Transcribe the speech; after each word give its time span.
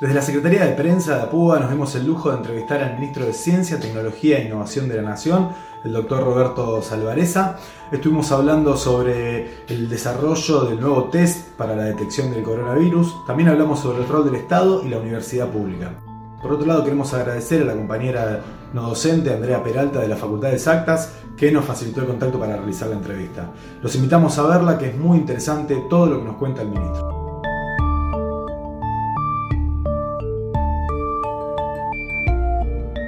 Desde 0.00 0.14
la 0.14 0.22
Secretaría 0.22 0.64
de 0.64 0.72
Prensa 0.72 1.16
de 1.16 1.22
APUA 1.24 1.60
nos 1.60 1.70
dimos 1.70 1.94
el 1.94 2.06
lujo 2.06 2.30
de 2.30 2.38
entrevistar 2.38 2.82
al 2.82 2.94
ministro 2.94 3.26
de 3.26 3.34
Ciencia, 3.34 3.78
Tecnología 3.78 4.38
e 4.38 4.46
Innovación 4.46 4.88
de 4.88 4.96
la 4.96 5.02
Nación, 5.02 5.50
el 5.84 5.92
doctor 5.92 6.24
Roberto 6.24 6.80
Salvareza. 6.80 7.58
Estuvimos 7.92 8.32
hablando 8.32 8.78
sobre 8.78 9.66
el 9.68 9.90
desarrollo 9.90 10.64
del 10.64 10.80
nuevo 10.80 11.10
test 11.10 11.50
para 11.50 11.76
la 11.76 11.84
detección 11.84 12.30
del 12.30 12.42
coronavirus. 12.42 13.26
También 13.26 13.50
hablamos 13.50 13.80
sobre 13.80 13.98
el 13.98 14.08
rol 14.08 14.24
del 14.24 14.36
Estado 14.36 14.82
y 14.82 14.88
la 14.88 14.96
universidad 14.96 15.48
pública. 15.48 15.92
Por 16.40 16.52
otro 16.52 16.66
lado, 16.66 16.82
queremos 16.82 17.12
agradecer 17.12 17.60
a 17.60 17.66
la 17.66 17.74
compañera 17.74 18.40
no 18.72 18.88
docente 18.88 19.34
Andrea 19.34 19.62
Peralta 19.62 20.00
de 20.00 20.08
la 20.08 20.16
Facultad 20.16 20.48
de 20.48 20.54
Exactas 20.54 21.12
que 21.36 21.52
nos 21.52 21.66
facilitó 21.66 22.00
el 22.00 22.06
contacto 22.06 22.40
para 22.40 22.56
realizar 22.56 22.88
la 22.88 22.96
entrevista. 22.96 23.50
Los 23.82 23.94
invitamos 23.96 24.38
a 24.38 24.44
verla, 24.44 24.78
que 24.78 24.88
es 24.88 24.96
muy 24.96 25.18
interesante 25.18 25.84
todo 25.90 26.06
lo 26.06 26.18
que 26.20 26.24
nos 26.24 26.36
cuenta 26.36 26.62
el 26.62 26.68
ministro. 26.68 27.29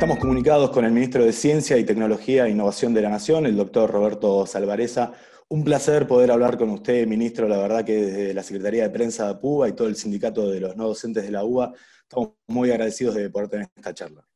Estamos 0.02 0.18
comunicados 0.18 0.70
con 0.70 0.84
el 0.84 0.90
ministro 0.90 1.24
de 1.24 1.32
Ciencia 1.32 1.78
y 1.78 1.84
Tecnología 1.84 2.44
e 2.44 2.50
Innovación 2.50 2.92
de 2.92 3.02
la 3.02 3.08
Nación, 3.08 3.46
el 3.46 3.56
doctor 3.56 3.88
Roberto 3.88 4.44
Salvareza. 4.46 5.12
Un 5.48 5.62
placer 5.62 6.08
poder 6.08 6.32
hablar 6.32 6.58
con 6.58 6.70
usted, 6.70 7.06
ministro. 7.06 7.46
La 7.46 7.56
verdad 7.58 7.84
que 7.84 8.06
desde 8.06 8.34
la 8.34 8.42
Secretaría 8.42 8.82
de 8.82 8.90
Prensa 8.90 9.26
de 9.26 9.30
APUA 9.30 9.68
y 9.68 9.74
todo 9.74 9.86
el 9.86 9.94
sindicato 9.94 10.50
de 10.50 10.58
los 10.58 10.74
no 10.74 10.88
docentes 10.88 11.22
de 11.22 11.30
la 11.30 11.44
UBA, 11.44 11.72
estamos 12.02 12.32
muy 12.48 12.72
agradecidos 12.72 13.14
de 13.14 13.30
poder 13.30 13.48
tener 13.48 13.68
esta 13.76 13.94
charla. 13.94 14.26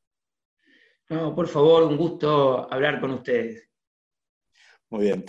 No, 1.08 1.34
por 1.34 1.48
favor, 1.48 1.82
un 1.82 1.96
gusto 1.96 2.72
hablar 2.72 3.00
con 3.00 3.10
ustedes. 3.10 3.68
Muy 4.90 5.02
bien. 5.02 5.24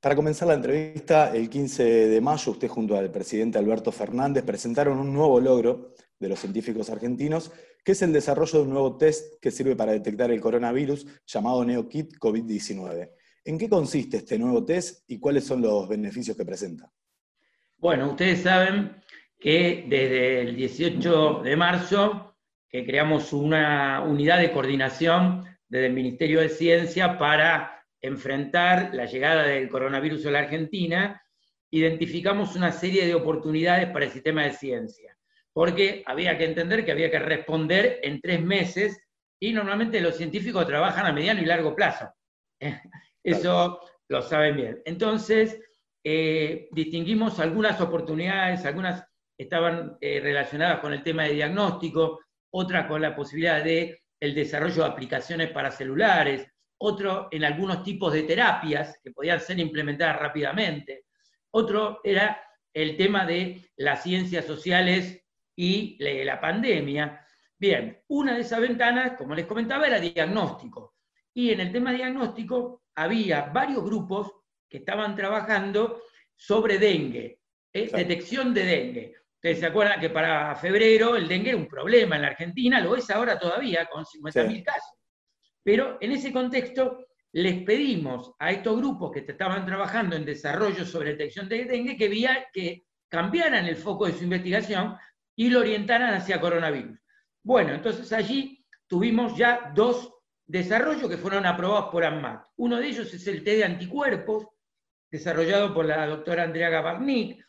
Para 0.00 0.16
comenzar 0.16 0.48
la 0.48 0.54
entrevista, 0.54 1.36
el 1.36 1.50
15 1.50 1.84
de 2.08 2.20
mayo, 2.22 2.52
usted 2.52 2.68
junto 2.68 2.96
al 2.96 3.10
presidente 3.10 3.58
Alberto 3.58 3.92
Fernández 3.92 4.42
presentaron 4.42 4.98
un 4.98 5.12
nuevo 5.12 5.38
logro 5.38 5.91
de 6.22 6.28
los 6.28 6.38
científicos 6.38 6.88
argentinos 6.88 7.52
que 7.84 7.92
es 7.92 8.02
el 8.02 8.12
desarrollo 8.12 8.60
de 8.60 8.64
un 8.64 8.70
nuevo 8.70 8.96
test 8.96 9.40
que 9.40 9.50
sirve 9.50 9.74
para 9.74 9.92
detectar 9.92 10.30
el 10.30 10.40
coronavirus 10.40 11.06
llamado 11.26 11.64
NeoKit 11.64 12.14
COVID-19. 12.16 13.10
¿En 13.44 13.58
qué 13.58 13.68
consiste 13.68 14.18
este 14.18 14.38
nuevo 14.38 14.64
test 14.64 15.04
y 15.08 15.18
cuáles 15.18 15.44
son 15.44 15.60
los 15.60 15.88
beneficios 15.88 16.36
que 16.36 16.44
presenta? 16.44 16.90
Bueno, 17.76 18.10
ustedes 18.10 18.42
saben 18.42 19.02
que 19.38 19.84
desde 19.88 20.42
el 20.42 20.54
18 20.54 21.42
de 21.42 21.56
marzo 21.56 22.36
que 22.68 22.86
creamos 22.86 23.32
una 23.32 24.02
unidad 24.02 24.38
de 24.38 24.52
coordinación 24.52 25.44
desde 25.68 25.86
el 25.86 25.92
Ministerio 25.92 26.40
de 26.40 26.48
Ciencia 26.48 27.18
para 27.18 27.84
enfrentar 28.00 28.94
la 28.94 29.06
llegada 29.06 29.42
del 29.42 29.68
coronavirus 29.68 30.26
a 30.26 30.30
la 30.30 30.38
Argentina, 30.38 31.20
identificamos 31.70 32.54
una 32.54 32.70
serie 32.70 33.06
de 33.06 33.14
oportunidades 33.14 33.90
para 33.90 34.04
el 34.04 34.12
sistema 34.12 34.44
de 34.44 34.52
ciencia 34.52 35.11
porque 35.52 36.02
había 36.06 36.38
que 36.38 36.44
entender 36.44 36.84
que 36.84 36.92
había 36.92 37.10
que 37.10 37.18
responder 37.18 38.00
en 38.02 38.20
tres 38.20 38.42
meses 38.42 39.00
y 39.40 39.52
normalmente 39.52 40.00
los 40.00 40.16
científicos 40.16 40.66
trabajan 40.66 41.06
a 41.06 41.12
mediano 41.12 41.42
y 41.42 41.46
largo 41.46 41.74
plazo. 41.74 42.12
Eso 43.22 43.80
lo 44.08 44.22
saben 44.22 44.56
bien. 44.56 44.82
Entonces, 44.84 45.60
eh, 46.04 46.68
distinguimos 46.72 47.38
algunas 47.38 47.80
oportunidades, 47.80 48.64
algunas 48.64 49.04
estaban 49.38 49.96
eh, 50.00 50.20
relacionadas 50.20 50.80
con 50.80 50.92
el 50.92 51.02
tema 51.02 51.24
de 51.24 51.34
diagnóstico, 51.34 52.20
otras 52.50 52.86
con 52.86 53.02
la 53.02 53.14
posibilidad 53.14 53.62
de 53.62 54.02
desarrollo 54.20 54.84
de 54.84 54.88
aplicaciones 54.90 55.50
para 55.50 55.70
celulares, 55.70 56.46
otro 56.78 57.28
en 57.30 57.44
algunos 57.44 57.82
tipos 57.82 58.12
de 58.12 58.22
terapias 58.22 58.98
que 59.02 59.10
podían 59.10 59.40
ser 59.40 59.58
implementadas 59.58 60.18
rápidamente, 60.18 61.04
otro 61.52 62.00
era 62.04 62.42
el 62.72 62.96
tema 62.96 63.26
de 63.26 63.70
las 63.76 64.02
ciencias 64.02 64.44
sociales 64.44 65.21
y 65.56 65.96
la 65.98 66.40
pandemia. 66.40 67.24
Bien, 67.58 68.02
una 68.08 68.34
de 68.34 68.40
esas 68.40 68.60
ventanas, 68.60 69.12
como 69.16 69.34
les 69.34 69.46
comentaba, 69.46 69.86
era 69.86 70.00
diagnóstico. 70.00 70.96
Y 71.34 71.50
en 71.50 71.60
el 71.60 71.72
tema 71.72 71.92
diagnóstico 71.92 72.82
había 72.94 73.42
varios 73.42 73.84
grupos 73.84 74.32
que 74.68 74.78
estaban 74.78 75.14
trabajando 75.14 76.02
sobre 76.34 76.78
dengue, 76.78 77.40
¿eh? 77.72 77.90
detección 77.92 78.52
de 78.52 78.64
dengue. 78.64 79.14
Ustedes 79.34 79.60
se 79.60 79.66
acuerdan 79.66 80.00
que 80.00 80.10
para 80.10 80.54
febrero 80.56 81.16
el 81.16 81.28
dengue 81.28 81.50
era 81.50 81.58
un 81.58 81.66
problema 81.66 82.16
en 82.16 82.22
la 82.22 82.28
Argentina, 82.28 82.80
lo 82.80 82.96
es 82.96 83.10
ahora 83.10 83.38
todavía, 83.38 83.86
con 83.86 84.04
50.000 84.04 84.64
casos. 84.64 84.98
Pero 85.62 85.98
en 86.00 86.12
ese 86.12 86.32
contexto 86.32 87.06
les 87.32 87.62
pedimos 87.62 88.32
a 88.38 88.50
estos 88.50 88.76
grupos 88.76 89.10
que 89.10 89.20
estaban 89.20 89.64
trabajando 89.64 90.16
en 90.16 90.24
desarrollo 90.24 90.84
sobre 90.84 91.10
detección 91.10 91.48
de 91.48 91.64
dengue 91.64 91.96
que, 91.96 92.08
vía, 92.08 92.46
que 92.52 92.84
cambiaran 93.08 93.66
el 93.66 93.76
foco 93.76 94.06
de 94.06 94.12
su 94.12 94.24
investigación 94.24 94.96
y 95.36 95.50
lo 95.50 95.60
orientaran 95.60 96.14
hacia 96.14 96.40
coronavirus. 96.40 96.98
Bueno, 97.42 97.72
entonces 97.74 98.12
allí 98.12 98.64
tuvimos 98.86 99.36
ya 99.36 99.72
dos 99.74 100.12
desarrollos 100.46 101.08
que 101.08 101.16
fueron 101.16 101.46
aprobados 101.46 101.90
por 101.90 102.04
ANMAT. 102.04 102.46
Uno 102.56 102.78
de 102.78 102.88
ellos 102.88 103.12
es 103.14 103.26
el 103.26 103.42
té 103.42 103.56
de 103.56 103.64
anticuerpos, 103.64 104.48
desarrollado 105.10 105.72
por 105.72 105.84
la 105.86 106.06
doctora 106.06 106.44
Andrea 106.44 106.70
Gabarnik, 106.70 107.44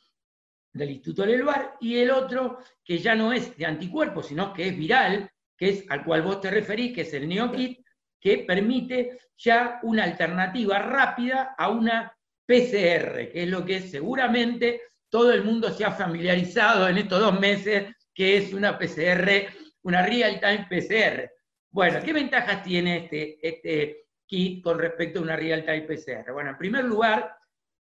del 0.74 0.90
Instituto 0.90 1.26
Lelvar, 1.26 1.78
y 1.80 1.98
el 1.98 2.12
otro, 2.12 2.60
que 2.84 2.98
ya 2.98 3.16
no 3.16 3.32
es 3.32 3.56
de 3.58 3.66
anticuerpos, 3.66 4.28
sino 4.28 4.54
que 4.54 4.70
es 4.70 4.78
viral, 4.78 5.30
que 5.56 5.70
es 5.70 5.86
al 5.90 6.04
cual 6.04 6.24
vos 6.24 6.42
te 6.42 6.50
referís, 6.50 6.96
que 6.96 7.02
es 7.02 7.14
el 7.14 7.28
NeoKit, 7.28 7.86
que 8.20 8.40
permite 8.40 9.20
ya 9.38 9.80
una 9.84 10.06
alternativa 10.06 10.80
rápida 10.80 11.56
a 11.58 11.70
una 11.70 12.18
PCR, 12.46 13.32
que 13.32 13.44
es 13.44 13.50
lo 13.50 13.66
que 13.66 13.82
seguramente 13.82 14.82
todo 15.14 15.32
el 15.32 15.44
mundo 15.44 15.70
se 15.70 15.86
ha 15.86 15.92
familiarizado 15.92 16.90
en 16.90 16.98
estos 16.98 17.20
dos 17.20 17.40
meses 17.40 17.96
que 18.16 18.36
es 18.36 18.52
una 18.52 18.80
PCR, 18.80 19.46
una 19.84 20.04
real-time 20.04 20.66
PCR. 20.68 21.30
Bueno, 21.70 22.00
¿qué 22.04 22.14
ventajas 22.14 22.64
tiene 22.64 23.04
este, 23.04 23.38
este 23.48 24.08
kit 24.26 24.64
con 24.64 24.80
respecto 24.80 25.20
a 25.20 25.22
una 25.22 25.36
real-time 25.36 25.82
PCR? 25.84 26.32
Bueno, 26.32 26.50
en 26.50 26.58
primer 26.58 26.86
lugar, 26.86 27.32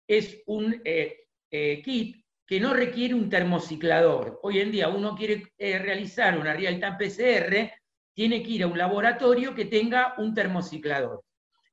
es 0.07 0.43
un 0.45 0.79
eh, 0.85 1.25
eh, 1.49 1.81
kit 1.81 2.23
que 2.45 2.59
no 2.59 2.71
requiere 2.71 3.15
un 3.15 3.31
termociclador. 3.31 4.39
Hoy 4.43 4.59
en 4.59 4.69
día 4.69 4.89
uno 4.89 5.15
quiere 5.15 5.53
eh, 5.57 5.79
realizar 5.79 6.37
una 6.37 6.53
real-time 6.53 6.97
PCR, 6.99 7.73
tiene 8.13 8.43
que 8.43 8.51
ir 8.51 8.61
a 8.61 8.67
un 8.67 8.77
laboratorio 8.77 9.55
que 9.55 9.65
tenga 9.65 10.13
un 10.19 10.35
termociclador. 10.35 11.23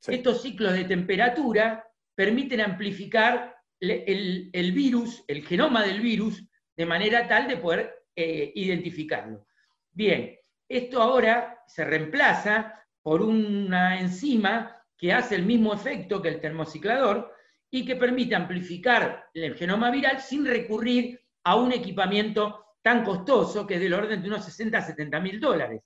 Estos 0.06 0.41
ciclos 0.41 0.72
de 0.72 0.84
temperatura 0.84 1.87
permiten 2.15 2.62
amplificar 2.62 3.59
el, 3.80 4.72
virus, 4.72 5.24
el 5.26 5.46
genoma 5.46 5.84
del 5.84 6.00
virus, 6.00 6.44
de 6.76 6.86
manera 6.86 7.26
tal 7.26 7.48
de 7.48 7.56
poder 7.56 8.04
eh, 8.14 8.52
identificarlo. 8.54 9.46
Bien, 9.91 10.36
esto 10.68 11.02
ahora 11.02 11.62
se 11.66 11.84
reemplaza 11.84 12.84
por 13.02 13.22
una 13.22 13.98
enzima 13.98 14.76
que 14.96 15.12
hace 15.12 15.34
el 15.34 15.44
mismo 15.44 15.72
efecto 15.72 16.20
que 16.20 16.28
el 16.28 16.41
termociclador 16.41 17.34
y 17.70 17.84
que 17.84 17.96
permite 17.96 18.34
amplificar 18.34 19.28
el 19.32 19.56
genoma 19.56 19.91
viral 19.91 20.20
sin 20.20 20.44
recurrir 20.44 21.20
a 21.44 21.56
un 21.56 21.72
equipamiento 21.72 22.64
tan 22.82 23.04
costoso 23.04 23.66
que 23.66 23.74
es 23.74 23.80
del 23.80 23.94
orden 23.94 24.22
de 24.22 24.28
unos 24.28 24.44
60 24.44 24.78
a 24.78 24.82
70 24.82 25.20
mil 25.20 25.41
dólares. 25.41 25.82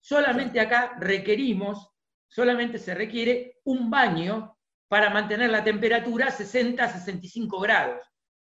Solamente 0.00 0.60
acá 0.60 0.96
requerimos, 0.98 1.90
solamente 2.28 2.78
se 2.78 2.94
requiere 2.94 3.60
un 3.64 3.90
baño 3.90 4.58
para 4.90 5.08
mantener 5.08 5.50
la 5.50 5.62
temperatura 5.62 6.26
a 6.26 6.30
60 6.32 6.82
a 6.82 6.92
65 6.92 7.60
grados. 7.60 8.04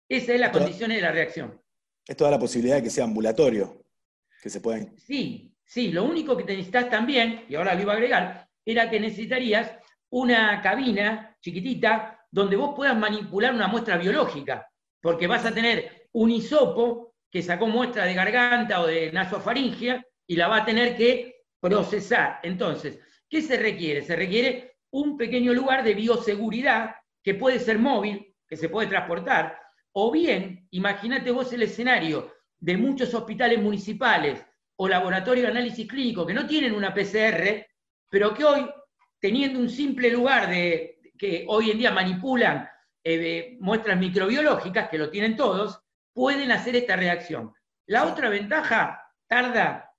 Esa 0.08 0.34
es 0.34 0.40
la 0.40 0.50
condición 0.50 0.90
de 0.90 1.00
la 1.00 1.12
reacción. 1.12 1.62
Es 2.04 2.16
toda 2.16 2.32
la 2.32 2.38
posibilidad 2.40 2.76
de 2.76 2.82
que 2.82 2.90
sea 2.90 3.04
ambulatorio, 3.04 3.84
que 4.42 4.50
se 4.50 4.60
pueden... 4.60 4.92
Sí, 4.98 5.54
sí, 5.64 5.92
lo 5.92 6.02
único 6.02 6.36
que 6.36 6.42
necesitas 6.42 6.90
también, 6.90 7.44
y 7.48 7.54
ahora 7.54 7.74
lo 7.76 7.82
iba 7.82 7.92
a 7.92 7.94
agregar, 7.94 8.48
era 8.64 8.90
que 8.90 8.98
necesitarías 8.98 9.70
una 10.10 10.60
cabina 10.60 11.36
chiquitita 11.40 12.26
donde 12.28 12.56
vos 12.56 12.74
puedas 12.74 12.98
manipular 12.98 13.54
una 13.54 13.68
muestra 13.68 13.96
biológica, 13.96 14.68
porque 15.00 15.28
vas 15.28 15.46
a 15.46 15.54
tener 15.54 16.08
un 16.10 16.32
hisopo 16.32 17.14
que 17.30 17.40
sacó 17.40 17.68
muestra 17.68 18.04
de 18.04 18.14
garganta 18.14 18.80
o 18.80 18.88
de 18.88 19.12
nasofaringia 19.12 20.04
y 20.26 20.34
la 20.34 20.48
va 20.48 20.56
a 20.56 20.64
tener 20.64 20.96
que 20.96 21.44
procesar. 21.60 22.40
Entonces, 22.42 22.98
¿qué 23.28 23.42
se 23.42 23.56
requiere? 23.56 24.02
Se 24.02 24.16
requiere 24.16 24.71
un 24.92 25.16
pequeño 25.16 25.52
lugar 25.52 25.82
de 25.82 25.94
bioseguridad 25.94 26.94
que 27.22 27.34
puede 27.34 27.58
ser 27.58 27.78
móvil, 27.78 28.34
que 28.46 28.56
se 28.56 28.68
puede 28.68 28.88
transportar, 28.88 29.58
o 29.92 30.10
bien, 30.10 30.66
imagínate 30.70 31.30
vos 31.30 31.52
el 31.52 31.62
escenario 31.62 32.32
de 32.58 32.76
muchos 32.76 33.12
hospitales 33.14 33.60
municipales 33.60 34.44
o 34.76 34.88
laboratorios 34.88 35.46
de 35.46 35.50
análisis 35.50 35.88
clínico 35.88 36.26
que 36.26 36.34
no 36.34 36.46
tienen 36.46 36.74
una 36.74 36.94
PCR, 36.94 37.66
pero 38.08 38.34
que 38.34 38.44
hoy, 38.44 38.70
teniendo 39.18 39.58
un 39.58 39.68
simple 39.68 40.10
lugar 40.10 40.48
de, 40.48 41.00
que 41.18 41.44
hoy 41.48 41.70
en 41.70 41.78
día 41.78 41.90
manipulan 41.90 42.68
eh, 43.04 43.56
muestras 43.60 43.98
microbiológicas, 43.98 44.88
que 44.88 44.98
lo 44.98 45.10
tienen 45.10 45.36
todos, 45.36 45.82
pueden 46.12 46.52
hacer 46.52 46.76
esta 46.76 46.96
reacción. 46.96 47.52
La 47.86 48.04
otra 48.04 48.28
ventaja 48.28 49.02
tarda, 49.26 49.90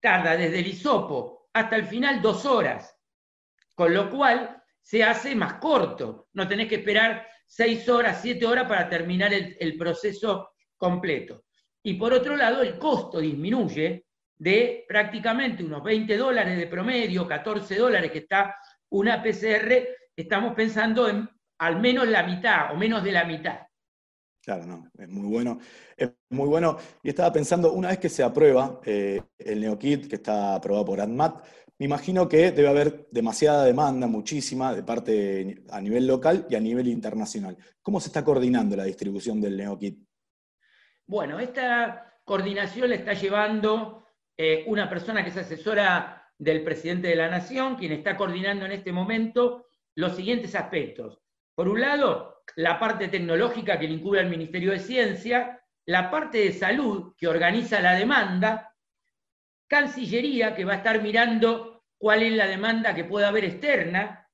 tarda 0.00 0.36
desde 0.36 0.60
el 0.60 0.66
hisopo 0.66 1.48
hasta 1.52 1.76
el 1.76 1.86
final 1.86 2.20
dos 2.22 2.44
horas 2.46 2.97
con 3.78 3.94
lo 3.94 4.10
cual 4.10 4.60
se 4.82 5.04
hace 5.04 5.36
más 5.36 5.54
corto. 5.54 6.26
No 6.32 6.48
tenés 6.48 6.66
que 6.66 6.74
esperar 6.74 7.24
seis 7.46 7.88
horas, 7.88 8.18
siete 8.20 8.44
horas 8.44 8.66
para 8.66 8.88
terminar 8.88 9.32
el, 9.32 9.78
proceso 9.78 10.50
completo. 10.76 11.44
Y 11.84 11.94
por 11.94 12.12
otro 12.12 12.36
lado, 12.36 12.60
el 12.62 12.76
costo 12.76 13.20
disminuye 13.20 14.04
de 14.36 14.84
prácticamente 14.88 15.62
unos 15.62 15.84
20 15.84 16.16
dólares 16.16 16.58
de 16.58 16.66
promedio, 16.66 17.28
14 17.28 17.76
dólares 17.76 18.10
que 18.10 18.18
está 18.18 18.56
una 18.90 19.22
PCR, 19.22 19.86
estamos 20.16 20.54
pensando 20.56 21.08
en 21.08 21.28
al 21.58 21.80
menos 21.80 22.08
la 22.08 22.24
mitad 22.24 22.72
o 22.72 22.76
menos 22.76 23.04
de 23.04 23.12
la 23.12 23.24
mitad. 23.24 23.60
Claro, 24.42 24.66
no, 24.66 24.90
es 24.98 25.08
muy 25.08 25.28
bueno. 25.28 25.60
Es 25.96 26.10
muy 26.30 26.48
bueno. 26.48 26.78
Y 27.04 27.10
estaba 27.10 27.32
pensando, 27.32 27.72
una 27.72 27.88
vez 27.88 27.98
que 27.98 28.08
se 28.08 28.24
aprueba 28.24 28.80
eh, 28.84 29.22
el 29.38 29.60
NeoKit, 29.60 30.08
que 30.08 30.16
está 30.16 30.56
aprobado 30.56 30.84
por 30.84 31.00
ANMAT, 31.00 31.44
me 31.78 31.86
imagino 31.86 32.28
que 32.28 32.50
debe 32.50 32.68
haber 32.68 33.06
demasiada 33.10 33.64
demanda, 33.64 34.08
muchísima, 34.08 34.74
de 34.74 34.82
parte 34.82 35.62
a 35.70 35.80
nivel 35.80 36.06
local 36.06 36.46
y 36.50 36.56
a 36.56 36.60
nivel 36.60 36.88
internacional. 36.88 37.56
¿Cómo 37.80 38.00
se 38.00 38.08
está 38.08 38.24
coordinando 38.24 38.76
la 38.76 38.84
distribución 38.84 39.40
del 39.40 39.56
NeoKit? 39.56 39.96
Bueno, 41.06 41.38
esta 41.38 42.20
coordinación 42.24 42.90
la 42.90 42.96
está 42.96 43.12
llevando 43.12 44.04
eh, 44.36 44.64
una 44.66 44.90
persona 44.90 45.22
que 45.22 45.30
es 45.30 45.36
asesora 45.36 46.24
del 46.36 46.64
presidente 46.64 47.08
de 47.08 47.16
la 47.16 47.28
Nación, 47.28 47.76
quien 47.76 47.92
está 47.92 48.16
coordinando 48.16 48.66
en 48.66 48.72
este 48.72 48.92
momento 48.92 49.66
los 49.94 50.16
siguientes 50.16 50.54
aspectos. 50.56 51.20
Por 51.54 51.68
un 51.68 51.80
lado, 51.80 52.42
la 52.56 52.78
parte 52.78 53.08
tecnológica 53.08 53.78
que 53.78 53.86
incluye 53.86 54.20
al 54.20 54.30
Ministerio 54.30 54.72
de 54.72 54.80
Ciencia, 54.80 55.60
la 55.86 56.10
parte 56.10 56.38
de 56.38 56.52
salud 56.52 57.14
que 57.16 57.28
organiza 57.28 57.80
la 57.80 57.94
demanda, 57.94 58.67
Cancillería 59.68 60.54
que 60.54 60.64
va 60.64 60.74
a 60.74 60.76
estar 60.76 61.02
mirando 61.02 61.84
cuál 61.98 62.22
es 62.22 62.32
la 62.32 62.46
demanda 62.46 62.94
que 62.94 63.04
puede 63.04 63.26
haber 63.26 63.44
externa, 63.44 64.28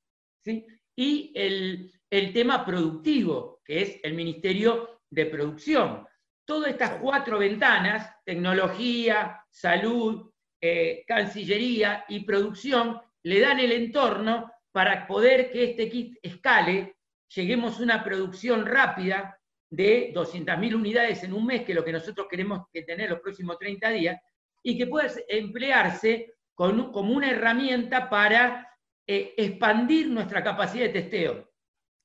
y 0.96 1.32
el, 1.34 1.92
el 2.10 2.32
tema 2.32 2.64
productivo, 2.64 3.60
que 3.64 3.82
es 3.82 4.00
el 4.02 4.14
Ministerio 4.14 5.00
de 5.10 5.26
Producción. 5.26 6.06
Todas 6.46 6.70
estas 6.70 7.00
cuatro 7.00 7.38
ventanas, 7.38 8.10
tecnología, 8.24 9.42
salud, 9.50 10.30
eh, 10.60 11.04
Cancillería 11.06 12.04
y 12.08 12.20
producción, 12.20 13.00
le 13.22 13.40
dan 13.40 13.58
el 13.58 13.72
entorno 13.72 14.52
para 14.72 15.06
poder 15.06 15.50
que 15.50 15.70
este 15.70 15.88
kit 15.88 16.18
escale, 16.22 16.96
lleguemos 17.34 17.78
a 17.78 17.82
una 17.82 18.04
producción 18.04 18.66
rápida 18.66 19.38
de 19.70 20.12
200.000 20.14 20.74
unidades 20.74 21.24
en 21.24 21.32
un 21.32 21.46
mes, 21.46 21.62
que 21.62 21.72
es 21.72 21.76
lo 21.76 21.84
que 21.84 21.92
nosotros 21.92 22.26
queremos 22.28 22.66
tener 22.72 23.10
los 23.10 23.20
próximos 23.20 23.58
30 23.58 23.90
días, 23.90 24.20
y 24.64 24.76
que 24.78 24.86
pueda 24.86 25.08
emplearse 25.28 26.34
como 26.54 27.14
una 27.14 27.30
herramienta 27.30 28.08
para 28.08 28.66
eh, 29.06 29.34
expandir 29.36 30.08
nuestra 30.08 30.42
capacidad 30.42 30.86
de 30.86 31.00
testeo. 31.00 31.50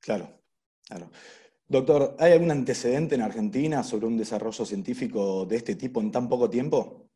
Claro, 0.02 0.42
claro. 0.86 1.10
Doctor, 1.66 2.16
¿hay 2.20 2.34
algún 2.34 2.52
antecedente 2.52 3.16
en 3.16 3.22
Argentina 3.22 3.84
sobre 3.84 4.08
un 4.08 4.18
desarrollo 4.18 4.66
científico 4.66 5.46
de 5.46 5.56
este 5.56 5.76
tipo 5.76 6.02
en 6.02 6.12
tan 6.12 6.28
poco 6.28 6.50
tiempo? 6.50 7.10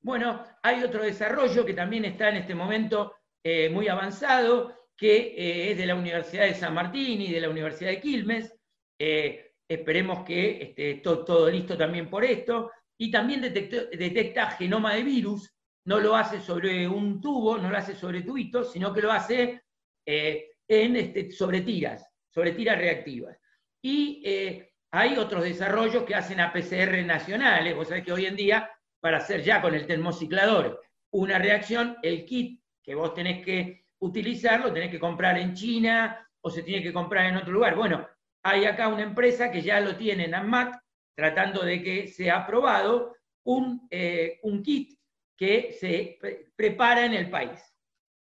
Bueno, 0.00 0.42
hay 0.62 0.82
otro 0.82 1.04
desarrollo 1.04 1.64
que 1.64 1.74
también 1.74 2.04
está 2.06 2.30
en 2.30 2.36
este 2.36 2.54
momento 2.54 3.14
eh, 3.42 3.68
muy 3.70 3.88
avanzado, 3.88 4.88
que 4.96 5.34
eh, 5.36 5.70
es 5.72 5.78
de 5.78 5.86
la 5.86 5.94
Universidad 5.94 6.44
de 6.44 6.54
San 6.54 6.74
Martín 6.74 7.20
y 7.20 7.30
de 7.30 7.40
la 7.40 7.48
Universidad 7.48 7.90
de 7.90 8.00
Quilmes. 8.00 8.52
Esperemos 8.98 10.24
que 10.24 10.62
esté 10.62 10.94
todo, 10.94 11.48
listo 11.48 11.76
también 11.76 12.10
por 12.10 12.24
esto. 12.24 12.70
Y 12.98 13.10
también 13.10 13.40
detecta 13.40 14.50
genoma 14.52 14.94
de 14.94 15.02
virus, 15.02 15.52
no 15.86 16.00
lo 16.00 16.16
hace 16.16 16.40
sobre 16.40 16.88
un 16.88 17.20
tubo, 17.20 17.58
no 17.58 17.70
lo 17.70 17.76
hace 17.76 17.94
sobre 17.94 18.22
tubitos, 18.22 18.72
sino 18.72 18.92
que 18.92 19.02
lo 19.02 19.12
hace 19.12 19.62
en, 20.06 20.96
este, 20.96 21.30
sobre 21.30 21.60
tiras, 21.60 22.06
sobre 22.30 22.52
tiras 22.52 22.78
reactivas. 22.78 23.38
Y 23.82 24.22
eh, 24.24 24.72
hay 24.92 25.16
otros 25.16 25.44
desarrollos 25.44 26.04
que 26.04 26.14
hacen 26.14 26.40
a 26.40 26.52
PCR 26.52 27.04
nacionales. 27.04 27.76
Vos 27.76 27.88
sabés 27.88 28.04
que 28.04 28.12
hoy 28.12 28.26
en 28.26 28.36
día, 28.36 28.70
para 29.00 29.18
hacer 29.18 29.42
ya 29.42 29.60
con 29.60 29.74
el 29.74 29.86
termociclador 29.86 30.80
una 31.10 31.38
reacción, 31.38 31.96
el 32.02 32.24
kit 32.24 32.62
que 32.82 32.94
vos 32.94 33.14
tenés 33.14 33.44
que 33.44 33.84
utilizar 34.00 34.60
lo 34.60 34.72
tenés 34.72 34.90
que 34.90 34.98
comprar 34.98 35.38
en 35.38 35.54
China 35.54 36.28
o 36.42 36.50
se 36.50 36.62
tiene 36.62 36.82
que 36.82 36.92
comprar 36.92 37.26
en 37.26 37.36
otro 37.36 37.52
lugar. 37.52 37.74
Bueno, 37.74 38.06
hay 38.42 38.66
acá 38.66 38.88
una 38.88 39.02
empresa 39.02 39.50
que 39.50 39.62
ya 39.62 39.80
lo 39.80 39.96
tiene 39.96 40.26
en 40.26 40.34
ANMAT, 40.34 40.74
tratando 41.14 41.64
de 41.64 41.82
que 41.82 42.08
sea 42.08 42.38
aprobado 42.38 43.14
un, 43.44 43.86
eh, 43.90 44.40
un 44.42 44.62
kit 44.62 44.98
que 45.36 45.76
se 45.78 46.18
prepara 46.56 47.04
en 47.04 47.14
el 47.14 47.30
país. 47.30 47.60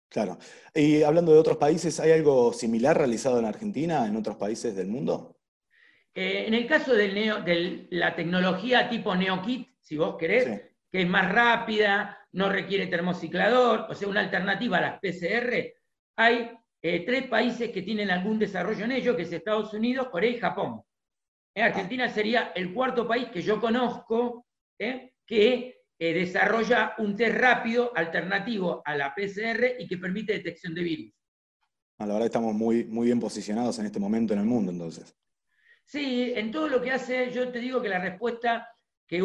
Claro. 0.08 0.38
Y 0.74 1.02
hablando 1.02 1.32
de 1.32 1.38
otros 1.38 1.58
países, 1.58 2.00
¿hay 2.00 2.12
algo 2.12 2.52
similar 2.52 2.96
realizado 2.96 3.38
en 3.38 3.44
Argentina, 3.44 4.06
en 4.06 4.16
otros 4.16 4.36
países 4.36 4.74
del 4.74 4.88
mundo? 4.88 5.36
Eh, 6.14 6.44
en 6.46 6.54
el 6.54 6.66
caso 6.66 6.94
de 6.94 7.86
la 7.90 8.16
tecnología 8.16 8.88
tipo 8.88 9.14
NeoKit, 9.14 9.68
si 9.80 9.96
vos 9.96 10.16
querés, 10.18 10.62
que 10.90 11.02
es 11.02 11.08
más 11.08 11.30
rápida, 11.30 12.18
no 12.32 12.48
requiere 12.48 12.86
termociclador, 12.86 13.86
o 13.88 13.94
sea, 13.94 14.08
una 14.08 14.20
alternativa 14.20 14.78
a 14.78 14.80
las 14.80 15.00
PCR, 15.00 15.74
hay 16.16 16.50
eh, 16.82 17.04
tres 17.04 17.28
países 17.28 17.70
que 17.70 17.82
tienen 17.82 18.10
algún 18.10 18.38
desarrollo 18.38 18.84
en 18.84 18.92
ello, 18.92 19.16
que 19.16 19.22
es 19.22 19.32
Estados 19.32 19.72
Unidos, 19.74 20.08
Corea 20.08 20.30
y 20.30 20.38
Japón. 20.38 20.82
Eh, 21.58 21.62
Argentina 21.62 22.08
sería 22.08 22.52
el 22.54 22.72
cuarto 22.72 23.08
país 23.08 23.30
que 23.32 23.42
yo 23.42 23.60
conozco 23.60 24.46
que 24.78 25.82
desarrolla 25.98 26.94
un 26.98 27.16
test 27.16 27.36
rápido 27.36 27.90
alternativo 27.96 28.80
a 28.84 28.94
la 28.94 29.12
PCR 29.12 29.74
y 29.76 29.88
que 29.88 29.98
permite 29.98 30.34
detección 30.34 30.72
de 30.72 30.82
virus. 30.84 31.12
A 31.98 32.06
la 32.06 32.12
verdad 32.12 32.26
estamos 32.26 32.54
muy, 32.54 32.84
muy 32.84 33.06
bien 33.06 33.18
posicionados 33.18 33.76
en 33.80 33.86
este 33.86 33.98
momento 33.98 34.34
en 34.34 34.38
el 34.38 34.46
mundo, 34.46 34.70
entonces. 34.70 35.16
Sí, 35.84 36.32
en 36.36 36.52
todo 36.52 36.68
lo 36.68 36.80
que 36.80 36.92
hace, 36.92 37.32
yo 37.32 37.50
te 37.50 37.58
digo 37.58 37.82
que 37.82 37.88
la 37.88 37.98
respuesta 37.98 38.68
que, 39.04 39.18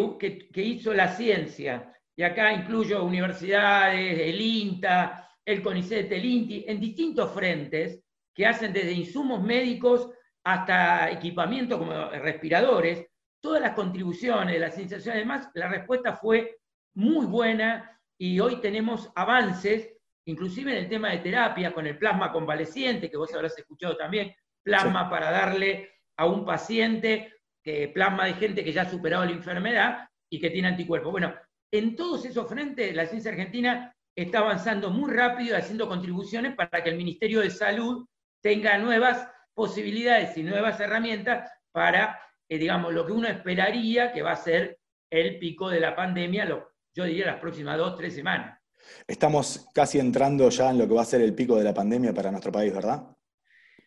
hizo 0.56 0.92
la 0.92 1.16
ciencia, 1.16 1.94
y 2.16 2.24
acá 2.24 2.52
incluyo 2.52 3.04
universidades, 3.04 4.20
el 4.20 4.42
INTA, 4.42 5.30
el 5.46 5.62
CONICET, 5.62 6.12
el 6.12 6.26
INTI, 6.26 6.66
en 6.68 6.80
distintos 6.80 7.32
frentes, 7.32 8.00
que 8.34 8.48
hacen 8.48 8.74
desde 8.74 8.94
insumos 8.94 9.44
médicos 9.44 10.10
hasta 10.44 11.10
equipamiento 11.12 11.80
como 11.80 12.10
respiradores, 12.10 13.08
todas 13.42 13.62
las 13.62 13.74
contribuciones 13.74 14.54
de 14.54 14.60
la 14.60 14.72
ciencia 14.72 14.98
y 15.04 15.10
además 15.10 15.50
la 15.54 15.68
respuesta 15.68 16.14
fue 16.14 16.58
muy 16.96 17.26
buena 17.26 18.00
y 18.18 18.40
hoy 18.40 18.62
tenemos 18.62 19.12
avances, 19.16 19.90
inclusive 20.26 20.72
en 20.72 20.78
el 20.78 20.90
tema 20.90 21.10
de 21.10 21.20
terapia, 21.20 21.74
con 21.74 21.88
el 21.88 21.98
plasma 21.98 22.32
convaleciente, 22.32 23.10
que 23.10 23.18
vos 23.18 23.34
habrás 23.34 23.58
escuchado 23.58 23.98
también, 23.98 24.34
plasma 24.64 25.10
para 25.10 25.32
darle 25.32 25.92
a 26.18 26.26
un 26.26 26.46
paciente 26.46 27.34
que 27.64 27.90
plasma 27.90 28.26
de 28.26 28.34
gente 28.34 28.64
que 28.64 28.72
ya 28.72 28.84
ha 28.84 28.90
superado 28.90 29.26
la 29.26 29.32
enfermedad 29.32 30.08
y 30.30 30.40
que 30.40 30.50
tiene 30.50 30.68
anticuerpos. 30.68 31.12
Bueno, 31.12 31.34
en 31.72 31.96
todos 31.96 32.26
esos 32.26 32.48
frentes 32.48 32.96
la 32.96 33.06
ciencia 33.06 33.32
argentina 33.32 33.94
está 34.16 34.40
avanzando 34.40 34.90
muy 34.90 35.12
rápido 35.12 35.58
haciendo 35.58 35.88
contribuciones 35.88 36.56
para 36.56 36.84
que 36.84 36.90
el 36.90 36.98
Ministerio 36.98 37.42
de 37.42 37.50
Salud 37.50 38.06
tenga 38.42 38.78
nuevas 38.78 39.28
posibilidades 39.54 40.38
y 40.38 40.44
nuevas 40.44 40.80
herramientas 40.80 41.50
para, 41.72 42.20
eh, 42.48 42.58
digamos, 42.58 42.94
lo 42.94 43.06
que 43.06 43.12
uno 43.12 43.28
esperaría 43.28 44.12
que 44.12 44.22
va 44.22 44.32
a 44.32 44.38
ser 44.38 44.80
el 45.10 45.40
pico 45.40 45.70
de 45.70 45.80
la 45.80 45.96
pandemia, 45.96 46.46
lo, 46.46 46.72
yo 46.94 47.06
diría 47.06 47.28
las 47.28 47.40
próximas 47.40 47.78
dos, 47.78 47.96
tres 47.96 48.16
semanas. 48.16 48.60
Estamos 49.08 49.68
casi 49.74 50.00
entrando 50.00 50.50
ya 50.50 50.72
en 50.72 50.78
lo 50.78 50.88
que 50.88 50.94
va 50.94 51.04
a 51.04 51.06
ser 51.06 51.22
el 51.22 51.34
pico 51.34 51.56
de 51.58 51.64
la 51.64 51.74
pandemia 51.74 52.14
para 52.14 52.32
nuestro 52.32 52.52
país, 52.52 52.74
¿verdad? 52.74 53.04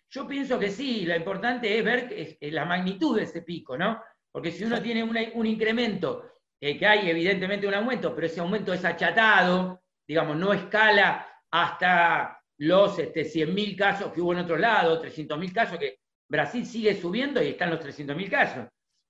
Yo 0.08 0.26
pienso 0.26 0.58
que 0.58 0.70
sí, 0.70 1.04
lo 1.04 1.16
importante 1.16 1.78
es 1.78 1.85
ver 1.85 2.38
la 2.40 2.64
magnitud 2.64 3.16
de 3.16 3.25
ese 3.25 3.42
pico, 3.42 3.76
¿no? 3.76 4.00
Porque 4.30 4.52
si 4.52 4.64
uno 4.64 4.80
tiene 4.80 5.02
un 5.02 5.46
incremento, 5.46 6.30
eh, 6.61 6.78
que 6.78 6.87
hay 6.87 7.11
evidentemente 7.11 7.66
un 7.66 7.75
aumento, 7.75 8.14
pero 8.14 8.26
ese 8.26 8.40
aumento 8.40 8.73
es 8.73 8.85
achatado, 8.85 9.82
digamos, 10.06 10.37
no 10.37 10.52
escala 10.52 11.26
hasta 11.50 12.36
los 12.58 12.98
este, 12.98 13.22
100.000 13.25 13.76
casos 13.76 14.12
que 14.12 14.20
hubo 14.20 14.32
en 14.32 14.40
otro 14.40 14.56
lado, 14.56 15.02
300.000 15.02 15.52
casos, 15.52 15.78
que 15.78 15.98
Brasil 16.28 16.64
sigue 16.66 16.94
subiendo 16.94 17.42
y 17.42 17.48
están 17.48 17.70
los 17.70 17.80
300.000 17.80 18.30
casos. 18.30 18.66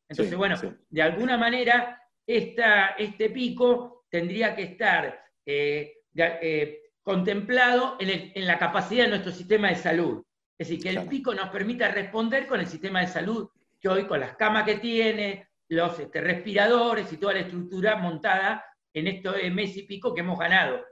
Entonces, 0.09 0.37
bueno, 0.37 0.57
de 0.89 1.03
alguna 1.03 1.37
manera, 1.37 2.01
este 2.27 3.31
pico 3.31 4.05
tendría 4.09 4.55
que 4.55 4.63
estar 4.63 5.21
eh, 5.45 6.03
eh, 6.15 6.83
contemplado 7.03 7.97
en 7.99 8.47
la 8.47 8.59
capacidad 8.59 9.05
de 9.05 9.11
nuestro 9.11 9.33
sistema 9.33 9.69
de 9.69 9.77
salud. 9.77 10.23
Es 10.59 10.69
decir, 10.69 10.83
que 10.83 10.91
el 10.91 11.07
pico 11.09 11.35
nos 11.35 11.51
permita 11.51 11.89
responder 11.89 12.47
con 12.47 12.61
el 12.61 12.67
sistema 12.67 13.01
de 13.01 13.09
salud 13.09 13.49
que 13.81 13.89
hoy, 13.89 14.07
con 14.07 14.21
las 14.21 14.37
camas 14.37 14.65
que 14.65 14.77
tiene, 14.77 15.49
los 15.69 15.99
este, 15.99 16.21
respiradores 16.21 17.13
y 17.13 17.19
toda 17.19 17.35
la 17.35 17.41
estructura 17.41 17.97
montada 17.97 18.65
en 18.95 19.07
esto 19.09 19.33
de 19.33 19.51
mes 19.51 19.77
y 19.77 19.83
pico 19.83 20.15
que 20.15 20.21
hemos 20.21 20.39
ganado. 20.39 20.83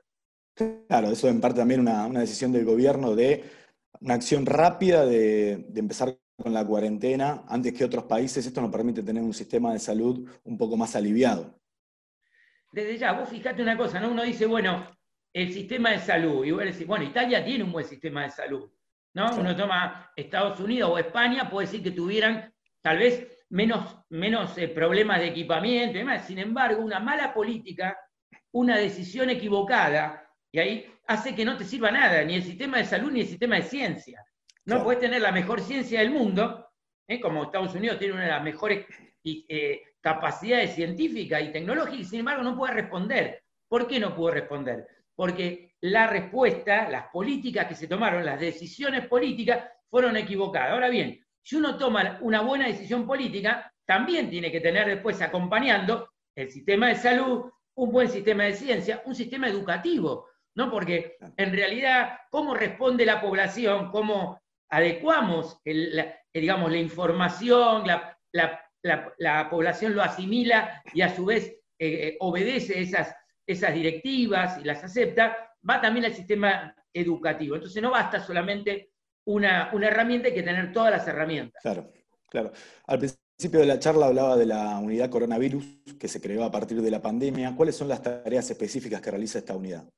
Claro, 0.55 1.11
eso 1.11 1.29
en 1.29 1.41
parte 1.41 1.59
también 1.59 1.81
una, 1.81 2.07
una 2.07 2.21
decisión 2.21 2.53
del 2.53 2.65
gobierno 2.65 3.15
de 3.15 3.45
una 4.01 4.15
acción 4.15 4.47
rápida 4.47 5.05
de, 5.05 5.67
empezar 5.75 6.17
con 6.37 6.53
la 6.53 6.65
cuarentena 6.65 7.45
antes 7.49 7.73
que 7.73 7.85
otros 7.85 8.05
países. 8.05 8.47
Esto 8.47 8.61
nos 8.61 8.71
permite 8.71 9.03
tener 9.03 9.23
un 9.23 9.35
sistema 9.35 9.73
de 9.73 9.79
salud 9.79 10.29
un 10.45 10.59
poco 10.59 10.77
más 10.77 10.95
aliviado. 10.95 11.59
Desde 12.73 12.99
ya, 12.99 13.13
vos 13.13 13.29
fijate 13.29 13.63
una 13.63 13.77
cosa, 13.77 14.01
¿no? 14.01 14.11
Uno 14.11 14.23
dice, 14.23 14.47
bueno, 14.47 14.97
el 15.33 15.53
sistema 15.53 15.91
de 15.91 15.99
salud, 15.99 16.45
y 16.45 16.51
vos 16.51 16.65
decís, 16.65 16.87
bueno, 16.87 17.05
Italia 17.05 17.45
tiene 17.45 17.65
un 17.65 17.73
buen 17.73 17.87
sistema 17.87 18.25
de 18.25 18.31
salud. 18.31 18.71
¿no? 19.15 19.37
Uno 19.37 19.57
toma 19.57 20.13
Estados 20.17 20.59
Unidos 20.61 20.91
o 20.93 20.99
España, 20.99 21.49
puede 21.49 21.67
decir 21.67 21.83
que 21.83 21.93
tuvieran 21.93 22.53
tal 22.83 22.99
vez 22.99 23.47
menos, 23.49 23.97
menos 24.11 24.59
eh, 24.59 24.69
problemas 24.69 25.21
de 25.21 25.29
equipamiento 25.29 25.97
y 25.97 26.01
demás. 26.01 26.27
Sin 26.27 26.39
embargo, 26.39 26.83
una 26.83 26.99
mala 26.99 27.33
política 27.33 27.97
una 28.55 28.79
decisión 28.79 29.31
equivocada 29.31 30.24
y 30.55 30.59
ahí 30.61 30.87
hace 31.09 31.35
que 31.35 31.45
no 31.45 31.57
te 31.57 31.65
sirva 31.65 31.91
nada, 31.91 32.23
ni 32.23 32.37
el 32.37 32.45
sistema 32.45 32.79
de 32.79 32.85
salud 32.85 33.11
ni 33.11 33.23
el 33.23 33.27
sistema 33.27 33.57
de 33.57 33.63
ciencia. 33.63 34.25
No 34.67 34.85
puedes 34.85 35.01
tener 35.01 35.21
la 35.21 35.33
mejor 35.33 35.61
ciencia 35.61 35.99
del 35.99 36.13
mundo, 36.13 36.71
¿eh? 37.09 37.19
como 37.19 37.43
Estados 37.43 37.75
Unidos 37.75 37.99
tiene 37.99 38.15
una 38.15 38.23
de 38.23 38.31
las 38.31 38.45
mejores 38.45 38.87
eh, 39.25 39.83
capacidades 40.01 40.77
científicas 40.77 41.43
y 41.43 41.51
tecnológicas, 41.51 41.99
y 41.99 42.05
sin 42.05 42.21
embargo 42.21 42.45
no 42.45 42.57
puede 42.57 42.73
responder. 42.73 43.43
¿Por 43.67 43.89
qué 43.89 43.99
no 43.99 44.15
pudo 44.15 44.31
responder? 44.31 44.87
Porque 45.17 45.75
la 45.81 46.07
respuesta, 46.07 46.89
las 46.89 47.07
políticas 47.09 47.67
que 47.67 47.75
se 47.75 47.89
tomaron, 47.89 48.25
las 48.25 48.39
decisiones 48.39 49.09
políticas, 49.09 49.69
fueron 49.91 50.17
equivocadas. 50.17 50.71
Ahora 50.71 50.89
bien, 50.89 51.21
si 51.43 51.57
uno 51.57 51.77
toma 51.77 52.19
una 52.21 52.43
buena 52.43 52.69
decisión 52.69 53.09
política, 53.09 53.75
también 53.85 54.31
tiene 54.31 54.53
que 54.53 54.61
tener 54.61 54.87
después 54.87 55.21
acompañando 55.21 56.11
el 56.37 56.49
sistema 56.49 56.91
de 56.91 56.95
salud, 56.95 57.51
un 57.75 57.91
buen 57.91 58.09
sistema 58.09 58.45
de 58.45 58.53
ciencia, 58.53 59.03
un 59.05 59.17
sistema 59.17 59.49
educativo, 59.49 60.29
¿no? 60.55 60.71
Porque 60.71 61.17
en 61.37 61.53
realidad, 61.53 62.19
¿cómo 62.31 62.55
responde 62.55 63.05
la 63.05 63.21
población? 63.21 63.91
¿Cómo 63.91 64.41
adecuamos 64.71 65.59
la, 65.65 66.17
digamos, 66.33 66.71
la 66.71 66.79
información? 66.79 67.85
La, 68.33 69.49
población 69.51 69.95
lo 69.95 70.03
asimila 70.03 70.83
y 70.93 71.01
a 71.01 71.15
su 71.15 71.25
vez 71.25 71.47
eh, 71.47 71.61
eh, 71.79 72.17
obedece 72.21 72.81
esas, 72.81 73.15
esas 73.47 73.75
directivas 73.75 74.59
y 74.61 74.65
las 74.65 74.85
acepta, 74.85 75.51
va 75.69 75.81
también 75.81 76.05
al 76.05 76.15
sistema 76.15 76.75
educativo. 76.93 77.55
Entonces 77.55 77.83
no 77.83 77.91
basta 77.91 78.21
solamente 78.21 78.91
una, 79.27 79.71
una 79.73 79.89
herramienta, 79.89 80.29
hay 80.29 80.35
que 80.35 80.43
tener 80.43 80.73
todas 80.73 80.91
las 80.91 81.09
herramientas. 81.09 81.63
Claro, 81.63 81.91
claro. 82.29 82.53
Al 82.87 82.99
principio 82.99 83.61
de 83.61 83.67
la 83.67 83.79
charla 83.79 84.07
hablaba 84.07 84.37
de 84.37 84.47
la 84.47 84.79
unidad 84.79 85.09
coronavirus 85.09 85.65
que 85.99 86.09
se 86.09 86.21
creó 86.21 86.45
a 86.45 86.51
partir 86.51 86.83
de 86.83 86.91
la 86.91 87.01
pandemia. 87.01 87.55
¿Cuáles 87.57 87.77
son 87.77 87.89
las 87.89 88.03
tareas 88.03 88.51
específicas 88.51 89.01
que 89.01 89.11
realiza 89.11 89.39
esta 89.39 89.57
unidad? 89.57 89.89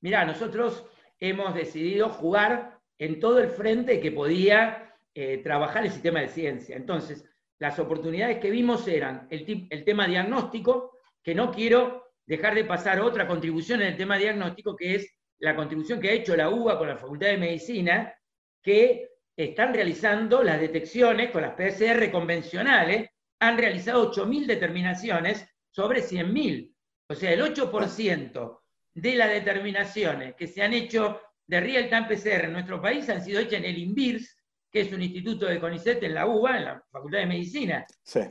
Mirá, 0.00 0.24
nosotros 0.24 0.86
hemos 1.18 1.54
decidido 1.54 2.08
jugar 2.08 2.78
en 2.98 3.20
todo 3.20 3.40
el 3.40 3.48
frente 3.50 4.00
que 4.00 4.12
podía 4.12 4.94
eh, 5.14 5.38
trabajar 5.38 5.84
el 5.84 5.90
sistema 5.90 6.20
de 6.20 6.28
ciencia. 6.28 6.76
Entonces, 6.76 7.24
las 7.58 7.78
oportunidades 7.78 8.38
que 8.38 8.50
vimos 8.50 8.86
eran 8.88 9.26
el, 9.30 9.84
tema 9.84 10.06
diagnóstico, 10.06 10.96
que 11.22 11.34
no 11.34 11.50
quiero 11.50 12.12
dejar 12.24 12.54
de 12.54 12.64
pasar 12.64 13.00
otra 13.00 13.26
contribución 13.26 13.82
en 13.82 13.88
el 13.88 13.96
tema 13.96 14.16
diagnóstico, 14.16 14.74
que 14.74 14.94
es 14.94 15.14
la 15.38 15.54
contribución 15.54 16.00
que 16.00 16.08
ha 16.08 16.12
hecho 16.12 16.36
la 16.36 16.48
UBA 16.48 16.78
con 16.78 16.88
la 16.88 16.96
Facultad 16.96 17.28
de 17.28 17.36
Medicina, 17.36 18.14
que 18.62 19.10
están 19.36 19.74
realizando 19.74 20.42
las 20.42 20.60
detecciones 20.60 21.30
con 21.30 21.42
las 21.42 21.54
PCR 21.54 22.10
convencionales, 22.10 23.10
han 23.40 23.58
realizado 23.58 24.10
8.000 24.12 24.46
determinaciones 24.46 25.46
sobre 25.70 26.02
100.000. 26.02 26.74
O 27.08 27.14
sea, 27.14 27.32
el 27.32 27.42
8% 27.42 28.59
de 28.94 29.14
las 29.14 29.30
determinaciones 29.30 30.34
que 30.34 30.46
se 30.46 30.62
han 30.62 30.72
hecho 30.72 31.20
de 31.46 31.60
real-time 31.60 32.06
PCR 32.06 32.44
en 32.44 32.52
nuestro 32.52 32.80
país 32.80 33.08
han 33.08 33.24
sido 33.24 33.40
hechas 33.40 33.60
en 33.60 33.64
el 33.64 33.78
INVIRS, 33.78 34.36
que 34.70 34.82
es 34.82 34.92
un 34.92 35.02
instituto 35.02 35.46
de 35.46 35.58
CONICET 35.58 36.02
en 36.04 36.14
la 36.14 36.26
UBA, 36.26 36.58
en 36.58 36.64
la 36.64 36.84
Facultad 36.90 37.18
de 37.18 37.26
Medicina. 37.26 37.84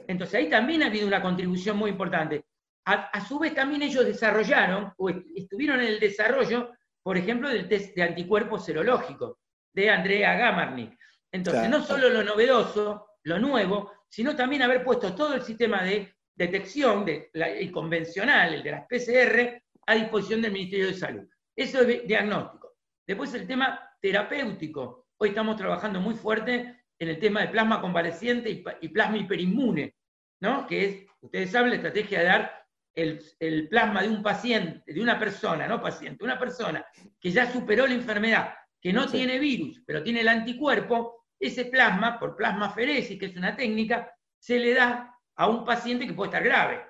Entonces 0.07 0.35
ahí 0.35 0.49
también 0.49 0.83
ha 0.83 0.87
habido 0.87 1.05
una 1.07 1.21
contribución 1.21 1.77
muy 1.77 1.91
importante. 1.91 2.45
A, 2.85 3.23
su 3.27 3.37
vez 3.37 3.53
también 3.53 3.83
ellos 3.83 4.05
desarrollaron, 4.05 4.91
o 4.97 5.09
estuvieron 5.35 5.79
en 5.81 5.87
el 5.87 5.99
desarrollo, 5.99 6.71
por 7.03 7.17
ejemplo, 7.17 7.49
del 7.49 7.67
test 7.67 7.95
de 7.95 8.03
anticuerpos 8.03 8.65
serológicos 8.65 9.37
de 9.73 9.89
Andrea 9.89 10.35
Gamarnik. 10.35 10.97
Entonces, 11.31 11.69
no 11.69 11.83
solo 11.83 12.09
lo 12.09 12.23
novedoso, 12.23 13.09
lo 13.23 13.37
nuevo, 13.37 13.91
sino 14.09 14.35
también 14.35 14.63
haber 14.63 14.83
puesto 14.83 15.13
todo 15.13 15.35
el 15.35 15.43
sistema 15.43 15.83
de 15.83 16.15
detección, 16.33 17.05
de 17.05 17.29
el 17.33 17.71
convencional, 17.71 18.55
el 18.55 18.63
de 18.63 18.71
las 18.71 18.87
PCR, 18.87 19.61
a 19.89 19.96
disposición 19.96 20.43
del 20.43 20.51
Ministerio 20.51 20.86
de 20.86 20.93
Salud. 20.93 21.27
Eso 21.55 21.81
es 21.81 22.05
diagnóstico. 22.08 22.75
Después 23.08 23.34
el 23.34 23.48
tema 23.48 23.91
terapéutico. 24.00 25.08
Hoy 25.17 25.29
estamos 25.29 25.58
trabajando 25.58 26.00
muy 26.00 26.13
fuerte 26.13 26.84
en 27.00 27.10
el 27.10 27.17
tema 27.17 27.41
de 27.41 27.48
plasma 27.48 27.81
convaleciente 27.81 28.63
y, 28.81 28.88
plasma 28.89 29.17
hiperinmune, 29.17 29.96
¿no? 30.41 30.67
que 30.67 30.86
es, 30.86 31.05
ustedes 31.22 31.50
saben, 31.50 31.72
la 31.72 31.77
estrategia 31.77 32.19
de 32.19 32.25
dar 32.25 32.67
el, 32.93 33.67
plasma 33.67 34.03
de 34.03 34.10
un 34.10 34.22
paciente, 34.22 34.93
de 34.93 35.01
una 35.01 35.17
persona, 35.17 35.67
no 35.67 35.81
paciente, 35.81 36.24
una 36.24 36.38
persona 36.38 36.86
que 37.19 37.31
ya 37.31 37.51
superó 37.51 37.88
la 37.88 37.96
enfermedad, 37.96 38.53
que 38.79 38.93
no 38.93 39.08
tiene 39.08 39.39
virus, 39.39 39.81
pero 39.88 40.03
tiene 40.03 40.22
el 40.22 40.27
anticuerpo, 40.27 41.25
ese 41.39 41.65
plasma, 41.65 42.19
por 42.19 42.36
plasmaferesis, 42.36 43.17
que 43.17 43.25
es 43.25 43.36
una 43.36 43.55
técnica, 43.55 44.13
se 44.38 44.60
le 44.60 44.75
da 44.75 45.15
a 45.36 45.50
un 45.50 45.65
paciente 45.65 46.05
que 46.05 46.13
puede 46.13 46.29
estar 46.29 46.43
grave. 46.43 46.88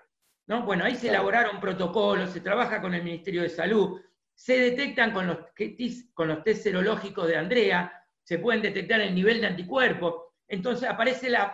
Bueno, 0.57 0.83
ahí 0.83 0.95
se 0.95 1.09
elaboraron 1.09 1.59
protocolos, 1.59 2.31
se 2.31 2.41
trabaja 2.41 2.81
con 2.81 2.95
el 2.95 3.03
Ministerio 3.03 3.43
de 3.43 3.49
Salud, 3.49 4.01
se 4.33 4.57
detectan 4.57 5.11
con 5.11 5.27
los, 5.27 5.37
con 6.13 6.27
los 6.27 6.43
test 6.43 6.63
serológicos 6.63 7.27
de 7.27 7.37
Andrea, 7.37 7.93
se 8.23 8.39
pueden 8.39 8.63
detectar 8.63 8.99
el 8.99 9.13
nivel 9.13 9.41
de 9.41 9.47
anticuerpos. 9.47 10.15
Entonces 10.47 10.89
aparece 10.89 11.29
la... 11.29 11.51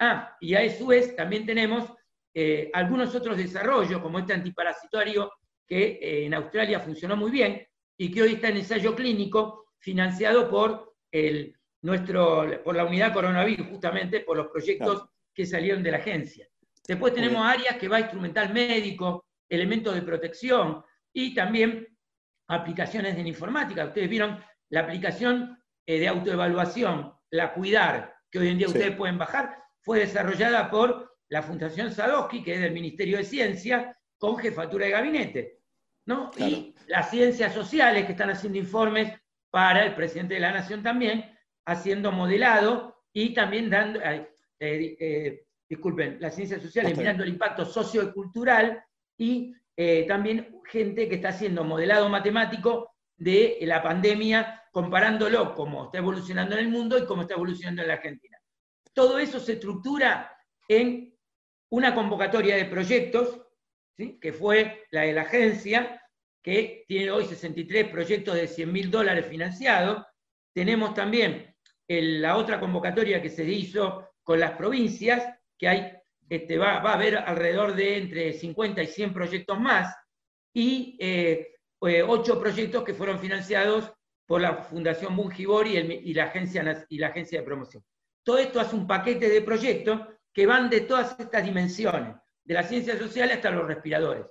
ah, 0.00 0.36
y 0.40 0.54
a 0.56 0.76
su 0.76 0.88
vez 0.88 1.14
también 1.14 1.46
tenemos 1.46 1.92
eh, 2.34 2.68
algunos 2.72 3.14
otros 3.14 3.36
desarrollos, 3.36 4.02
como 4.02 4.18
este 4.18 4.32
antiparasitario 4.32 5.32
que 5.64 6.00
eh, 6.02 6.26
en 6.26 6.34
Australia 6.34 6.80
funcionó 6.80 7.16
muy 7.16 7.30
bien 7.30 7.64
y 7.96 8.10
que 8.10 8.22
hoy 8.22 8.32
está 8.34 8.48
en 8.48 8.56
ensayo 8.56 8.96
clínico 8.96 9.66
financiado 9.78 10.50
por, 10.50 10.96
el, 11.12 11.54
nuestro, 11.82 12.60
por 12.64 12.74
la 12.74 12.84
unidad 12.84 13.12
coronavirus, 13.12 13.68
justamente 13.68 14.20
por 14.20 14.36
los 14.36 14.48
proyectos 14.48 15.04
que 15.32 15.46
salieron 15.46 15.84
de 15.84 15.92
la 15.92 15.98
agencia. 15.98 16.49
Después 16.86 17.14
tenemos 17.14 17.44
áreas 17.44 17.76
que 17.76 17.88
va 17.88 18.00
instrumental 18.00 18.52
médico, 18.52 19.24
elementos 19.48 19.94
de 19.94 20.02
protección 20.02 20.82
y 21.12 21.34
también 21.34 21.86
aplicaciones 22.48 23.16
de 23.16 23.22
la 23.22 23.28
informática. 23.28 23.86
Ustedes 23.86 24.08
vieron 24.08 24.42
la 24.70 24.80
aplicación 24.80 25.58
eh, 25.86 25.98
de 25.98 26.08
autoevaluación, 26.08 27.12
la 27.30 27.52
Cuidar, 27.52 28.14
que 28.30 28.38
hoy 28.38 28.48
en 28.48 28.58
día 28.58 28.68
ustedes 28.68 28.96
pueden 28.96 29.18
bajar, 29.18 29.62
fue 29.80 30.00
desarrollada 30.00 30.70
por 30.70 31.16
la 31.28 31.42
Fundación 31.42 31.92
Sadowski, 31.92 32.42
que 32.42 32.54
es 32.54 32.60
del 32.60 32.72
Ministerio 32.72 33.18
de 33.18 33.24
Ciencia, 33.24 33.96
con 34.18 34.36
jefatura 34.36 34.86
de 34.86 34.92
gabinete. 34.92 35.60
¿no? 36.06 36.30
Y 36.36 36.74
las 36.88 37.10
ciencias 37.10 37.54
sociales 37.54 38.04
que 38.04 38.12
están 38.12 38.30
haciendo 38.30 38.58
informes 38.58 39.12
para 39.50 39.84
el 39.84 39.94
presidente 39.94 40.34
de 40.34 40.40
la 40.40 40.52
Nación 40.52 40.82
también, 40.82 41.24
haciendo 41.66 42.12
modelado 42.12 43.04
y 43.12 43.32
también 43.34 43.70
dando, 43.70 44.00
eh, 44.00 44.28
eh, 44.58 45.46
disculpen, 45.70 46.18
las 46.20 46.34
ciencias 46.34 46.60
sociales 46.60 46.98
mirando 46.98 47.22
el 47.22 47.28
impacto 47.28 47.64
sociocultural 47.64 48.82
y 49.16 49.54
eh, 49.76 50.04
también 50.06 50.60
gente 50.64 51.08
que 51.08 51.14
está 51.14 51.28
haciendo 51.28 51.62
modelado 51.62 52.08
matemático 52.08 52.90
de 53.16 53.56
la 53.62 53.80
pandemia, 53.80 54.64
comparándolo 54.72 55.54
cómo 55.54 55.84
está 55.84 55.98
evolucionando 55.98 56.56
en 56.56 56.66
el 56.66 56.72
mundo 56.72 56.98
y 56.98 57.06
cómo 57.06 57.22
está 57.22 57.34
evolucionando 57.34 57.82
en 57.82 57.88
la 57.88 57.94
Argentina. 57.94 58.36
Todo 58.92 59.20
eso 59.20 59.38
se 59.38 59.52
estructura 59.52 60.36
en 60.66 61.16
una 61.70 61.94
convocatoria 61.94 62.56
de 62.56 62.64
proyectos, 62.64 63.40
que 63.96 64.32
fue 64.32 64.86
la 64.90 65.02
de 65.02 65.12
la 65.12 65.22
agencia, 65.22 66.02
que 66.42 66.84
tiene 66.88 67.12
hoy 67.12 67.26
63 67.26 67.90
proyectos 67.90 68.34
de 68.34 68.48
100 68.48 68.72
mil 68.72 68.90
dólares 68.90 69.26
financiados. 69.26 70.04
Tenemos 70.52 70.94
también 70.94 71.54
la 71.86 72.36
otra 72.36 72.58
convocatoria 72.58 73.22
que 73.22 73.30
se 73.30 73.44
hizo 73.44 74.08
con 74.22 74.40
las 74.40 74.52
provincias, 74.52 75.39
que 75.60 75.68
hay, 75.68 75.92
este, 76.30 76.56
va, 76.56 76.78
a 76.78 76.94
haber 76.94 77.18
alrededor 77.18 77.74
de 77.74 77.98
entre 77.98 78.32
50 78.32 78.82
y 78.82 78.86
100 78.86 79.12
proyectos 79.12 79.60
más, 79.60 79.94
y 80.54 80.96
eh, 80.98 81.54
eh, 81.82 82.02
ocho 82.02 82.40
proyectos 82.40 82.82
que 82.82 82.94
fueron 82.94 83.20
financiados 83.20 83.92
por 84.26 84.40
la 84.40 84.54
Fundación 84.54 85.14
Bungibori 85.14 85.76
y, 85.76 86.14
la 86.14 86.24
agencia, 86.24 86.86
y 86.88 86.98
la 86.98 87.08
Agencia 87.08 87.40
de 87.40 87.44
Promoción. 87.44 87.84
Todo 88.24 88.38
esto 88.38 88.58
hace 88.58 88.74
un 88.74 88.86
paquete 88.86 89.28
de 89.28 89.42
proyectos 89.42 90.00
que 90.32 90.46
van 90.46 90.70
de 90.70 90.80
todas 90.82 91.18
estas 91.20 91.44
dimensiones, 91.44 92.14
de 92.44 92.54
las 92.54 92.68
ciencias 92.68 92.98
sociales 92.98 93.36
hasta 93.36 93.50
los 93.50 93.66
respiradores. 93.66 94.24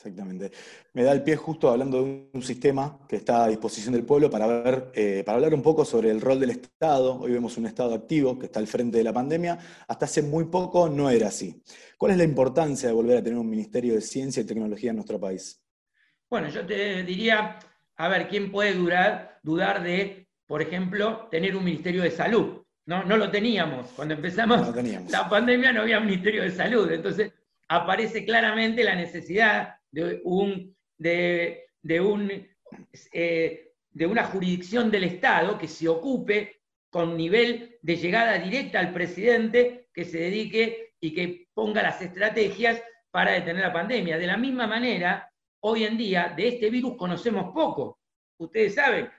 Exactamente. 0.00 0.50
Me 0.94 1.02
da 1.02 1.12
el 1.12 1.22
pie 1.22 1.36
justo 1.36 1.68
hablando 1.68 2.02
de 2.02 2.30
un 2.32 2.42
sistema 2.42 3.00
que 3.06 3.16
está 3.16 3.44
a 3.44 3.48
disposición 3.48 3.92
del 3.92 4.04
pueblo 4.04 4.30
para, 4.30 4.46
ver, 4.46 4.90
eh, 4.94 5.22
para 5.26 5.36
hablar 5.36 5.52
un 5.52 5.62
poco 5.62 5.84
sobre 5.84 6.10
el 6.10 6.22
rol 6.22 6.40
del 6.40 6.48
Estado. 6.48 7.20
Hoy 7.20 7.32
vemos 7.32 7.58
un 7.58 7.66
Estado 7.66 7.92
activo 7.94 8.38
que 8.38 8.46
está 8.46 8.60
al 8.60 8.66
frente 8.66 8.96
de 8.96 9.04
la 9.04 9.12
pandemia. 9.12 9.58
Hasta 9.86 10.06
hace 10.06 10.22
muy 10.22 10.44
poco 10.46 10.88
no 10.88 11.10
era 11.10 11.28
así. 11.28 11.62
¿Cuál 11.98 12.12
es 12.12 12.16
la 12.16 12.24
importancia 12.24 12.88
de 12.88 12.94
volver 12.94 13.18
a 13.18 13.22
tener 13.22 13.38
un 13.38 13.50
Ministerio 13.50 13.92
de 13.92 14.00
Ciencia 14.00 14.42
y 14.42 14.46
Tecnología 14.46 14.88
en 14.88 14.96
nuestro 14.96 15.20
país? 15.20 15.62
Bueno, 16.30 16.48
yo 16.48 16.64
te 16.64 17.02
diría, 17.02 17.58
a 17.96 18.08
ver, 18.08 18.26
¿quién 18.26 18.50
puede 18.50 18.72
dudar 18.72 19.82
de, 19.82 20.28
por 20.46 20.62
ejemplo, 20.62 21.28
tener 21.30 21.54
un 21.54 21.64
Ministerio 21.64 22.02
de 22.02 22.10
Salud? 22.10 22.62
No, 22.86 23.04
no 23.04 23.18
lo 23.18 23.30
teníamos. 23.30 23.88
Cuando 23.88 24.14
empezamos 24.14 24.74
la 25.10 25.28
pandemia 25.28 25.72
no 25.74 25.82
había 25.82 26.00
Ministerio 26.00 26.42
de 26.42 26.52
Salud. 26.52 26.90
Entonces 26.90 27.34
aparece 27.68 28.24
claramente 28.24 28.82
la 28.82 28.94
necesidad 28.94 29.79
de, 29.90 30.20
un, 30.24 30.76
de, 30.98 31.68
un, 32.00 32.30
eh, 33.12 33.72
de 33.90 34.06
una 34.06 34.24
jurisdicción 34.24 34.90
del 34.90 35.04
Estado 35.04 35.58
que 35.58 35.68
se 35.68 35.88
ocupe 35.88 36.60
con 36.90 37.16
nivel 37.16 37.78
de 37.82 37.96
llegada 37.96 38.38
directa 38.38 38.80
al 38.80 38.92
presidente, 38.92 39.88
que 39.92 40.04
se 40.04 40.18
dedique 40.18 40.94
y 41.00 41.14
que 41.14 41.48
ponga 41.54 41.82
las 41.82 42.02
estrategias 42.02 42.82
para 43.10 43.32
detener 43.32 43.62
la 43.62 43.72
pandemia. 43.72 44.18
De 44.18 44.26
la 44.26 44.36
misma 44.36 44.66
manera, 44.66 45.30
hoy 45.60 45.84
en 45.84 45.96
día 45.96 46.32
de 46.36 46.48
este 46.48 46.70
virus 46.70 46.96
conocemos 46.96 47.52
poco. 47.54 48.00
Ustedes 48.38 48.74
saben, 48.74 49.10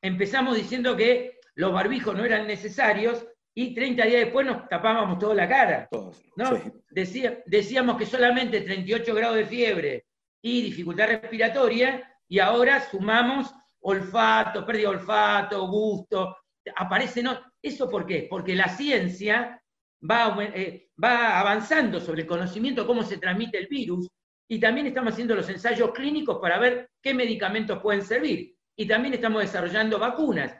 empezamos 0.00 0.56
diciendo 0.56 0.96
que 0.96 1.40
los 1.54 1.72
barbijos 1.72 2.16
no 2.16 2.24
eran 2.24 2.46
necesarios 2.46 3.26
y 3.54 3.74
30 3.74 4.04
días 4.04 4.24
después 4.24 4.46
nos 4.46 4.68
tapábamos 4.68 5.18
toda 5.18 5.34
la 5.34 5.48
cara. 5.48 5.88
¿no? 6.36 6.58
decíamos 6.90 7.96
que 7.96 8.06
solamente 8.06 8.62
38 8.62 9.14
grados 9.14 9.36
de 9.36 9.46
fiebre 9.46 10.06
y 10.42 10.62
dificultad 10.62 11.08
respiratoria 11.08 12.18
y 12.28 12.38
ahora 12.38 12.80
sumamos 12.80 13.52
olfato, 13.80 14.64
pérdida 14.64 14.90
de 14.90 14.96
olfato, 14.96 15.68
gusto, 15.68 16.36
aparece, 16.76 17.22
¿no? 17.22 17.38
¿Eso 17.60 17.88
por 17.88 18.06
qué? 18.06 18.26
Porque 18.30 18.54
la 18.54 18.68
ciencia 18.68 19.60
va, 20.08 20.36
eh, 20.40 20.90
va 21.02 21.38
avanzando 21.40 22.00
sobre 22.00 22.22
el 22.22 22.28
conocimiento 22.28 22.82
de 22.82 22.86
cómo 22.86 23.02
se 23.02 23.18
transmite 23.18 23.58
el 23.58 23.66
virus 23.66 24.08
y 24.48 24.58
también 24.60 24.86
estamos 24.86 25.12
haciendo 25.12 25.34
los 25.34 25.48
ensayos 25.48 25.92
clínicos 25.92 26.38
para 26.40 26.58
ver 26.58 26.90
qué 27.02 27.14
medicamentos 27.14 27.80
pueden 27.80 28.02
servir. 28.02 28.54
Y 28.76 28.86
también 28.86 29.14
estamos 29.14 29.42
desarrollando 29.42 29.98
vacunas. 29.98 30.54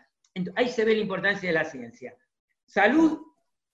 ahí 0.54 0.68
se 0.68 0.84
ve 0.84 0.94
la 0.94 1.02
importancia 1.02 1.48
de 1.48 1.54
la 1.54 1.64
ciencia. 1.64 2.16
Salud 2.66 3.20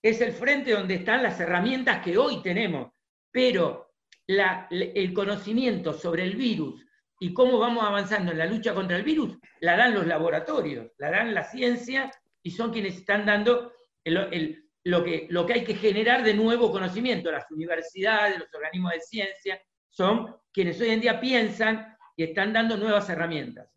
es 0.02 0.20
el 0.20 0.32
frente 0.32 0.72
donde 0.72 0.96
están 0.96 1.22
las 1.22 1.38
herramientas 1.40 2.02
que 2.02 2.16
hoy 2.16 2.42
tenemos, 2.42 2.92
pero 3.30 3.92
el 4.26 5.12
conocimiento 5.14 5.92
sobre 5.92 6.24
el 6.24 6.36
virus 6.36 6.84
y 7.20 7.32
cómo 7.32 7.58
vamos 7.58 7.84
avanzando 7.84 8.32
en 8.32 8.38
la 8.38 8.46
lucha 8.46 8.74
contra 8.74 8.96
el 8.96 9.02
virus, 9.02 9.36
la 9.60 9.76
dan 9.76 9.94
los 9.94 10.06
laboratorios, 10.06 10.92
la 10.98 11.10
dan 11.10 11.34
la 11.34 11.44
ciencia 11.44 12.10
y 12.42 12.50
son 12.50 12.72
quienes 12.72 12.96
están 12.96 13.26
dando 13.26 13.72
lo, 14.04 15.04
que, 15.04 15.26
lo 15.30 15.46
que 15.46 15.52
hay 15.52 15.64
que 15.64 15.74
generar 15.74 16.22
de 16.22 16.34
nuevo 16.34 16.70
conocimiento. 16.70 17.32
Las 17.32 17.50
universidades, 17.50 18.38
los 18.38 18.54
organismos 18.54 18.92
de 18.92 19.00
ciencia, 19.00 19.60
son 19.88 20.36
quienes 20.52 20.80
hoy 20.80 20.90
en 20.90 21.00
día 21.00 21.20
piensan 21.20 21.96
y 22.16 22.24
están 22.24 22.52
dando 22.52 22.76
nuevas 22.76 23.08
herramientas. 23.10 23.68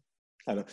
Claro. 0.44 0.65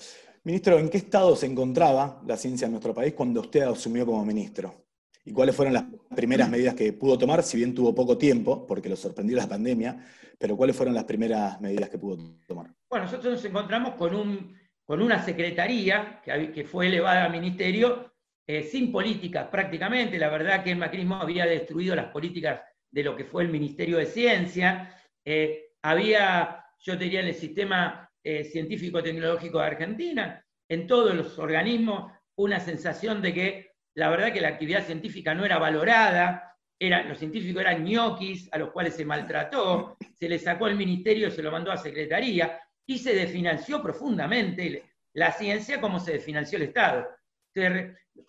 Ministro, 0.49 0.79
¿en 0.79 0.89
qué 0.89 0.97
estado 0.97 1.37
se 1.37 1.45
encontraba 1.45 2.23
la 2.27 2.35
ciencia 2.35 2.65
en 2.65 2.71
nuestro 2.71 2.95
país 2.95 3.13
cuando 3.13 3.43
usted 3.43 3.65
asumió 3.65 4.07
como 4.07 4.25
ministro? 4.25 4.87
¿Y 5.23 5.31
cuáles 5.31 5.55
fueron 5.55 5.75
las 5.75 5.85
primeras 6.17 6.49
medidas 6.49 6.75
que 6.75 6.91
pudo 6.95 7.19
tomar, 7.19 7.43
si 7.43 7.59
bien 7.59 7.75
tuvo 7.75 7.95
poco 7.95 8.17
tiempo, 8.17 8.67
porque 8.67 8.89
lo 8.89 8.97
sorprendió 8.97 9.37
la 9.37 9.47
pandemia, 9.47 10.03
pero 10.39 10.57
cuáles 10.57 10.75
fueron 10.75 10.95
las 10.95 11.05
primeras 11.05 11.61
medidas 11.61 11.91
que 11.91 11.99
pudo 11.99 12.17
tomar? 12.47 12.75
Bueno, 12.89 13.05
nosotros 13.05 13.35
nos 13.35 13.45
encontramos 13.45 13.95
con, 13.97 14.15
un, 14.15 14.57
con 14.87 15.03
una 15.03 15.23
secretaría 15.23 16.23
que, 16.25 16.65
fue 16.65 16.87
elevada 16.87 17.27
al 17.27 17.33
ministerio 17.33 18.15
eh, 18.47 18.63
sin 18.63 18.91
políticas 18.91 19.49
prácticamente. 19.49 20.19
La 20.19 20.31
verdad 20.31 20.65
que 20.65 20.71
el 20.71 20.79
macrismo 20.79 21.17
había 21.17 21.45
destruido 21.45 21.95
las 21.95 22.07
políticas 22.07 22.63
de 22.91 23.03
lo 23.03 23.15
que 23.15 23.25
fue 23.25 23.43
el 23.43 23.51
Ministerio 23.51 23.99
de 23.99 24.07
Ciencia. 24.07 24.97
Eh, 25.27 25.75
había, 25.83 26.65
yo 26.79 26.97
diría, 26.97 27.21
en 27.21 27.27
el 27.27 27.35
sistema 27.35 28.08
eh, 28.23 28.45
científico-tecnológico 28.45 29.59
de 29.59 29.67
Argentina, 29.67 30.45
en 30.69 30.87
todos 30.87 31.15
los 31.15 31.39
organismos, 31.39 32.13
una 32.37 32.61
sensación 32.61 33.23
de 33.23 33.35
que 33.35 33.71
la 33.95 34.11
verdad 34.11 34.33
que 34.33 34.41
la 34.41 34.49
actividad 34.49 34.85
científica 34.85 35.35
no 35.35 35.45
era 35.45 35.59
valorada, 35.59 36.57
era, 36.79 37.03
los 37.03 37.19
científicos 37.19 37.63
eran 37.63 37.85
ñoquis 37.85 38.49
a 38.53 38.59
los 38.59 38.71
cuales 38.71 38.95
se 38.95 39.05
maltrató, 39.05 39.97
se 40.15 40.29
le 40.29 40.39
sacó 40.39 40.69
el 40.69 40.77
ministerio, 40.77 41.31
se 41.31 41.43
lo 41.43 41.51
mandó 41.51 41.73
a 41.73 41.77
secretaría 41.77 42.61
y 42.87 42.99
se 42.99 43.15
desfinanció 43.15 43.83
profundamente 43.83 44.85
la 45.15 45.33
ciencia 45.33 45.81
como 45.81 45.99
se 45.99 46.13
desfinanció 46.13 46.59
el 46.59 46.65
Estado 46.65 47.09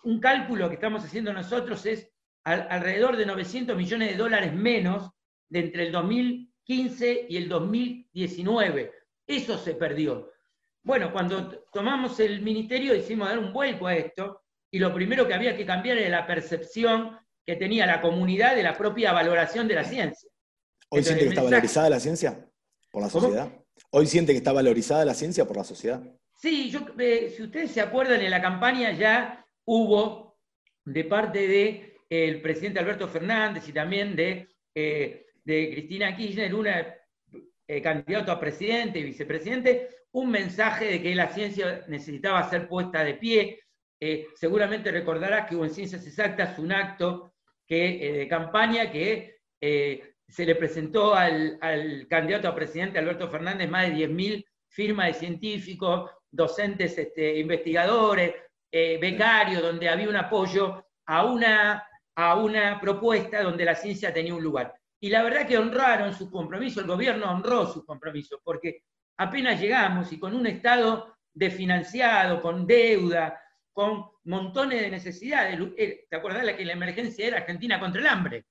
un 0.04 0.20
cálculo 0.20 0.68
que 0.68 0.74
estamos 0.74 1.04
haciendo 1.04 1.32
nosotros 1.32 1.84
es 1.86 2.08
alrededor 2.44 3.16
de 3.16 3.26
900 3.26 3.76
millones 3.76 4.10
de 4.10 4.16
dólares 4.16 4.52
menos 4.54 5.10
de 5.48 5.60
entre 5.60 5.86
el 5.86 5.92
2015 5.92 7.26
y 7.28 7.36
el 7.36 7.48
2019. 7.48 8.92
Eso 9.30 9.56
se 9.56 9.74
perdió. 9.74 10.32
Bueno, 10.82 11.12
cuando 11.12 11.64
tomamos 11.72 12.18
el 12.18 12.42
ministerio 12.42 12.96
hicimos 12.96 13.28
dar 13.28 13.38
un 13.38 13.52
vuelco 13.52 13.86
a 13.86 13.94
esto 13.94 14.42
y 14.72 14.80
lo 14.80 14.92
primero 14.92 15.28
que 15.28 15.34
había 15.34 15.56
que 15.56 15.64
cambiar 15.64 15.98
era 15.98 16.08
la 16.08 16.26
percepción 16.26 17.16
que 17.46 17.54
tenía 17.54 17.86
la 17.86 18.00
comunidad 18.00 18.56
de 18.56 18.64
la 18.64 18.76
propia 18.76 19.12
valoración 19.12 19.68
de 19.68 19.74
la 19.76 19.84
ciencia. 19.84 20.28
¿Hoy 20.88 21.04
siente 21.04 21.22
que 21.22 21.28
está 21.28 21.42
valorizada 21.44 21.90
la 21.90 22.00
ciencia 22.00 22.44
por 22.90 23.02
la 23.02 23.08
sociedad? 23.08 23.52
¿Hoy 23.90 24.06
siente 24.08 24.32
que 24.32 24.38
está 24.38 24.52
valorizada 24.52 25.04
la 25.04 25.14
ciencia 25.14 25.44
por 25.46 25.58
la 25.58 25.64
sociedad? 25.64 26.02
Sí, 26.34 26.68
yo, 26.68 26.80
eh, 26.98 27.32
si 27.36 27.44
ustedes 27.44 27.70
se 27.70 27.80
acuerdan, 27.80 28.20
en 28.20 28.30
la 28.30 28.42
campaña 28.42 28.90
ya 28.90 29.46
hubo 29.64 30.40
de 30.84 31.04
parte 31.04 31.46
del 31.46 31.94
el 32.08 32.42
presidente 32.42 32.80
Alberto 32.80 33.06
Fernández 33.06 33.68
y 33.68 33.72
también 33.72 34.16
de, 34.16 34.48
eh, 34.74 35.26
de 35.44 35.70
Cristina 35.70 36.16
Kirchner, 36.16 36.52
un 36.52 36.66
eh, 37.76 37.82
candidato 37.82 38.32
a 38.32 38.40
presidente 38.40 38.98
y 38.98 39.04
vicepresidente, 39.04 39.88
un 40.12 40.30
mensaje 40.30 40.86
de 40.86 41.02
que 41.02 41.14
la 41.14 41.28
ciencia 41.28 41.84
necesitaba 41.88 42.48
ser 42.48 42.68
puesta 42.68 43.04
de 43.04 43.14
pie. 43.14 43.60
seguramente 44.34 44.90
recordarás 44.90 45.46
que 45.46 45.54
hubo 45.54 45.64
en 45.64 45.74
Ciencias 45.74 46.06
Exactas 46.06 46.58
un 46.58 46.72
acto 46.72 47.34
que, 47.66 48.12
de 48.16 48.28
campaña 48.28 48.90
que 48.90 49.36
se 49.60 50.46
le 50.46 50.54
presentó 50.54 51.14
al, 51.14 51.58
al, 51.60 52.06
candidato 52.08 52.48
a 52.48 52.54
presidente 52.54 52.98
Alberto 52.98 53.28
Fernández 53.28 53.68
más 53.68 53.88
de 53.88 54.08
10.000 54.08 54.44
firmas 54.68 55.08
de 55.08 55.14
científicos, 55.14 56.10
docentes 56.30 56.96
este, 56.96 57.38
investigadores, 57.38 58.34
eh, 58.70 58.98
becarios, 59.00 59.62
donde 59.62 59.88
había 59.88 60.08
un 60.08 60.16
apoyo 60.16 60.86
a 61.06 61.24
una, 61.24 61.86
a 62.14 62.36
una 62.36 62.80
propuesta 62.80 63.42
donde 63.42 63.64
la 63.64 63.74
ciencia 63.74 64.14
tenía 64.14 64.34
un 64.34 64.42
lugar. 64.42 64.74
Y 65.00 65.08
la 65.08 65.22
verdad 65.22 65.46
que 65.46 65.58
honraron 65.58 66.14
su 66.14 66.30
compromiso, 66.30 66.80
el 66.80 66.86
gobierno 66.86 67.30
honró 67.30 67.66
su 67.66 67.84
compromiso, 67.84 68.40
porque 68.44 68.84
apenas 69.16 69.60
llegamos 69.60 70.12
y 70.12 70.18
con 70.18 70.34
un 70.34 70.46
Estado 70.46 71.16
desfinanciado, 71.32 72.40
con 72.40 72.66
deuda, 72.66 73.40
con 73.72 74.04
montones 74.24 74.82
de 74.82 74.90
necesidades. 74.90 75.58
Eh, 75.76 76.06
¿Te 76.08 76.16
acordás 76.16 76.44
la 76.44 76.56
que 76.56 76.64
la 76.64 76.74
emergencia 76.74 77.26
era 77.26 77.38
Argentina 77.38 77.80
contra 77.80 78.00
el 78.00 78.06
hambre? 78.06 78.46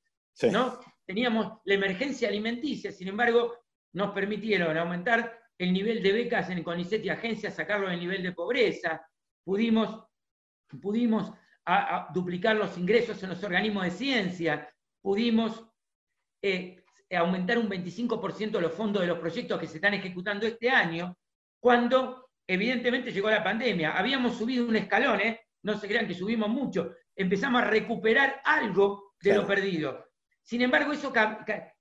¿no? 0.51 0.79
Teníamos 1.05 1.59
la 1.65 1.73
emergencia 1.73 2.27
alimenticia, 2.29 2.91
sin 2.91 3.09
embargo, 3.09 3.57
nos 3.93 4.11
permitieron 4.11 4.77
aumentar 4.77 5.39
el 5.57 5.73
nivel 5.73 6.01
de 6.01 6.13
becas 6.13 6.49
en 6.49 6.63
CONICET 6.63 7.03
y 7.03 7.09
agencias, 7.09 7.55
sacarlo 7.55 7.89
del 7.89 7.99
nivel 7.99 8.23
de 8.23 8.31
pobreza, 8.31 9.05
pudimos, 9.43 10.05
pudimos 10.81 11.33
duplicar 12.13 12.55
los 12.55 12.77
ingresos 12.77 13.21
en 13.23 13.29
los 13.29 13.43
organismos 13.43 13.83
de 13.83 13.91
ciencia, 13.91 14.69
pudimos 15.01 15.68
eh, 16.41 16.83
aumentar 17.11 17.57
un 17.57 17.69
25% 17.69 18.59
los 18.59 18.73
fondos 18.73 19.01
de 19.01 19.07
los 19.07 19.19
proyectos 19.19 19.59
que 19.59 19.67
se 19.67 19.77
están 19.77 19.93
ejecutando 19.93 20.45
este 20.45 20.69
año, 20.69 21.17
cuando 21.59 22.29
evidentemente 22.47 23.11
llegó 23.11 23.29
la 23.29 23.43
pandemia. 23.43 23.97
Habíamos 23.97 24.37
subido 24.37 24.65
un 24.65 24.75
escalón, 24.75 25.21
¿eh? 25.21 25.41
no 25.63 25.77
se 25.77 25.87
crean 25.87 26.07
que 26.07 26.13
subimos 26.13 26.49
mucho, 26.49 26.93
empezamos 27.15 27.61
a 27.61 27.65
recuperar 27.65 28.41
algo 28.43 29.13
de 29.21 29.35
lo 29.35 29.45
perdido. 29.45 30.09
Sin 30.41 30.61
embargo, 30.61 30.93
eso 30.93 31.13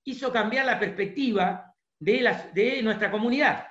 hizo 0.05 0.33
cambiar 0.33 0.67
la 0.67 0.79
perspectiva 0.79 1.75
de, 1.99 2.81
nuestra 2.83 3.11
comunidad. 3.11 3.67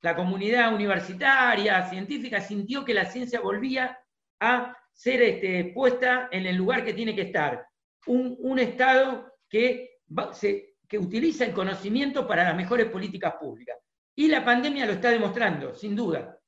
La 0.00 0.14
comunidad 0.14 0.72
universitaria, 0.72 1.88
científica, 1.88 2.40
sintió 2.40 2.84
que 2.84 2.94
la 2.94 3.04
ciencia 3.04 3.40
volvía 3.40 3.98
a 4.40 4.76
ser 4.92 5.22
este, 5.22 5.72
puesta 5.74 6.28
en 6.30 6.46
el 6.46 6.56
lugar 6.56 6.84
que 6.84 6.94
tiene 6.94 7.14
que 7.14 7.22
estar. 7.22 7.66
Un, 8.06 8.58
Estado 8.58 9.34
que, 9.48 9.87
que 10.88 10.98
utiliza 10.98 11.44
el 11.44 11.52
conocimiento 11.52 12.26
para 12.26 12.44
las 12.44 12.56
mejores 12.56 12.86
políticas 12.86 13.34
públicas. 13.40 13.76
Y 14.16 14.28
la 14.28 14.44
pandemia 14.44 14.86
lo 14.86 14.92
está 14.92 15.10
demostrando, 15.10 15.74
sin 15.74 15.94
duda. 15.94 16.38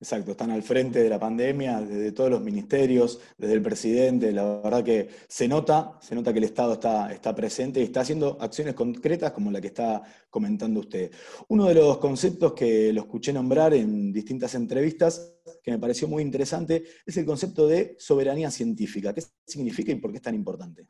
Exacto, 0.00 0.32
están 0.32 0.50
al 0.50 0.62
frente 0.62 1.02
de 1.02 1.08
la 1.08 1.18
pandemia, 1.18 1.80
desde 1.80 2.12
todos 2.12 2.28
los 2.28 2.42
ministerios, 2.42 3.20
desde 3.38 3.54
el 3.54 3.62
presidente, 3.62 4.32
la 4.32 4.60
verdad 4.60 4.84
que 4.84 5.08
se 5.28 5.48
nota, 5.48 5.98
se 6.02 6.14
nota 6.14 6.32
que 6.32 6.40
el 6.40 6.44
Estado 6.44 6.74
está, 6.74 7.10
está 7.12 7.34
presente 7.34 7.80
y 7.80 7.84
está 7.84 8.00
haciendo 8.00 8.36
acciones 8.40 8.74
concretas 8.74 9.32
como 9.32 9.50
la 9.50 9.60
que 9.60 9.68
está 9.68 10.02
comentando 10.28 10.80
usted. 10.80 11.10
Uno 11.48 11.66
de 11.66 11.74
los 11.74 11.98
conceptos 11.98 12.52
que 12.52 12.92
lo 12.92 13.02
escuché 13.02 13.32
nombrar 13.32 13.72
en 13.72 14.12
distintas 14.12 14.54
entrevistas, 14.56 15.38
que 15.62 15.70
me 15.70 15.78
pareció 15.78 16.08
muy 16.08 16.22
interesante, 16.22 16.84
es 17.06 17.16
el 17.16 17.24
concepto 17.24 17.66
de 17.66 17.96
soberanía 17.98 18.50
científica. 18.50 19.14
¿Qué 19.14 19.22
significa 19.46 19.92
y 19.92 19.94
por 19.94 20.10
qué 20.10 20.16
es 20.16 20.22
tan 20.22 20.34
importante? 20.34 20.88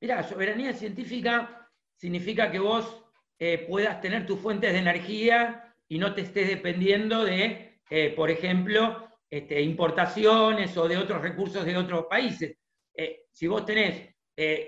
Mira, 0.00 0.22
soberanía 0.22 0.72
científica 0.72 1.68
significa 1.94 2.50
que 2.50 2.58
vos 2.58 3.04
eh, 3.38 3.66
puedas 3.68 4.00
tener 4.00 4.24
tus 4.24 4.40
fuentes 4.40 4.72
de 4.72 4.78
energía 4.78 5.74
y 5.88 5.98
no 5.98 6.14
te 6.14 6.22
estés 6.22 6.48
dependiendo 6.48 7.24
de 7.24 7.80
eh, 7.90 8.14
por 8.16 8.30
ejemplo, 8.30 9.08
este, 9.28 9.60
importaciones 9.60 10.74
o 10.76 10.88
de 10.88 10.96
otros 10.96 11.20
recursos 11.20 11.66
de 11.66 11.76
otros 11.76 12.06
países. 12.08 12.56
Eh, 12.94 13.24
si 13.30 13.46
vos 13.46 13.64
tenés 13.66 14.08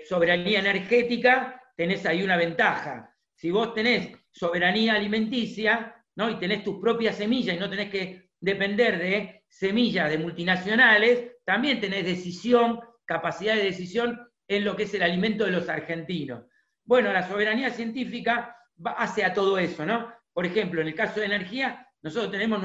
soberanía 0.07 0.59
energética, 0.59 1.59
tenés 1.75 2.05
ahí 2.05 2.21
una 2.21 2.37
ventaja. 2.37 3.11
Si 3.33 3.49
vos 3.49 3.73
tenés 3.73 4.11
soberanía 4.29 4.93
alimenticia, 4.93 5.95
¿no? 6.15 6.29
y 6.29 6.35
tenés 6.35 6.63
tus 6.63 6.79
propias 6.79 7.15
semillas 7.15 7.55
y 7.55 7.59
no 7.59 7.71
tenés 7.71 7.89
que 7.89 8.29
depender 8.39 8.99
de 8.99 9.45
semillas 9.49 10.11
de 10.11 10.19
multinacionales, 10.19 11.37
también 11.43 11.81
tenés 11.81 12.05
decisión, 12.05 12.81
capacidad 13.05 13.55
de 13.55 13.63
decisión 13.63 14.19
en 14.47 14.65
lo 14.65 14.75
que 14.75 14.83
es 14.83 14.93
el 14.93 15.03
alimento 15.03 15.45
de 15.45 15.51
los 15.51 15.69
argentinos. 15.69 16.45
Bueno, 16.83 17.13
la 17.13 17.27
soberanía 17.27 17.69
científica 17.69 18.57
hace 18.97 19.23
a 19.23 19.33
todo 19.33 19.57
eso, 19.57 19.85
¿no? 19.85 20.13
Por 20.33 20.45
ejemplo, 20.45 20.81
en 20.81 20.87
el 20.87 20.95
caso 20.95 21.19
de 21.19 21.27
energía, 21.27 21.87
nosotros 22.01 22.31
tenemos, 22.31 22.61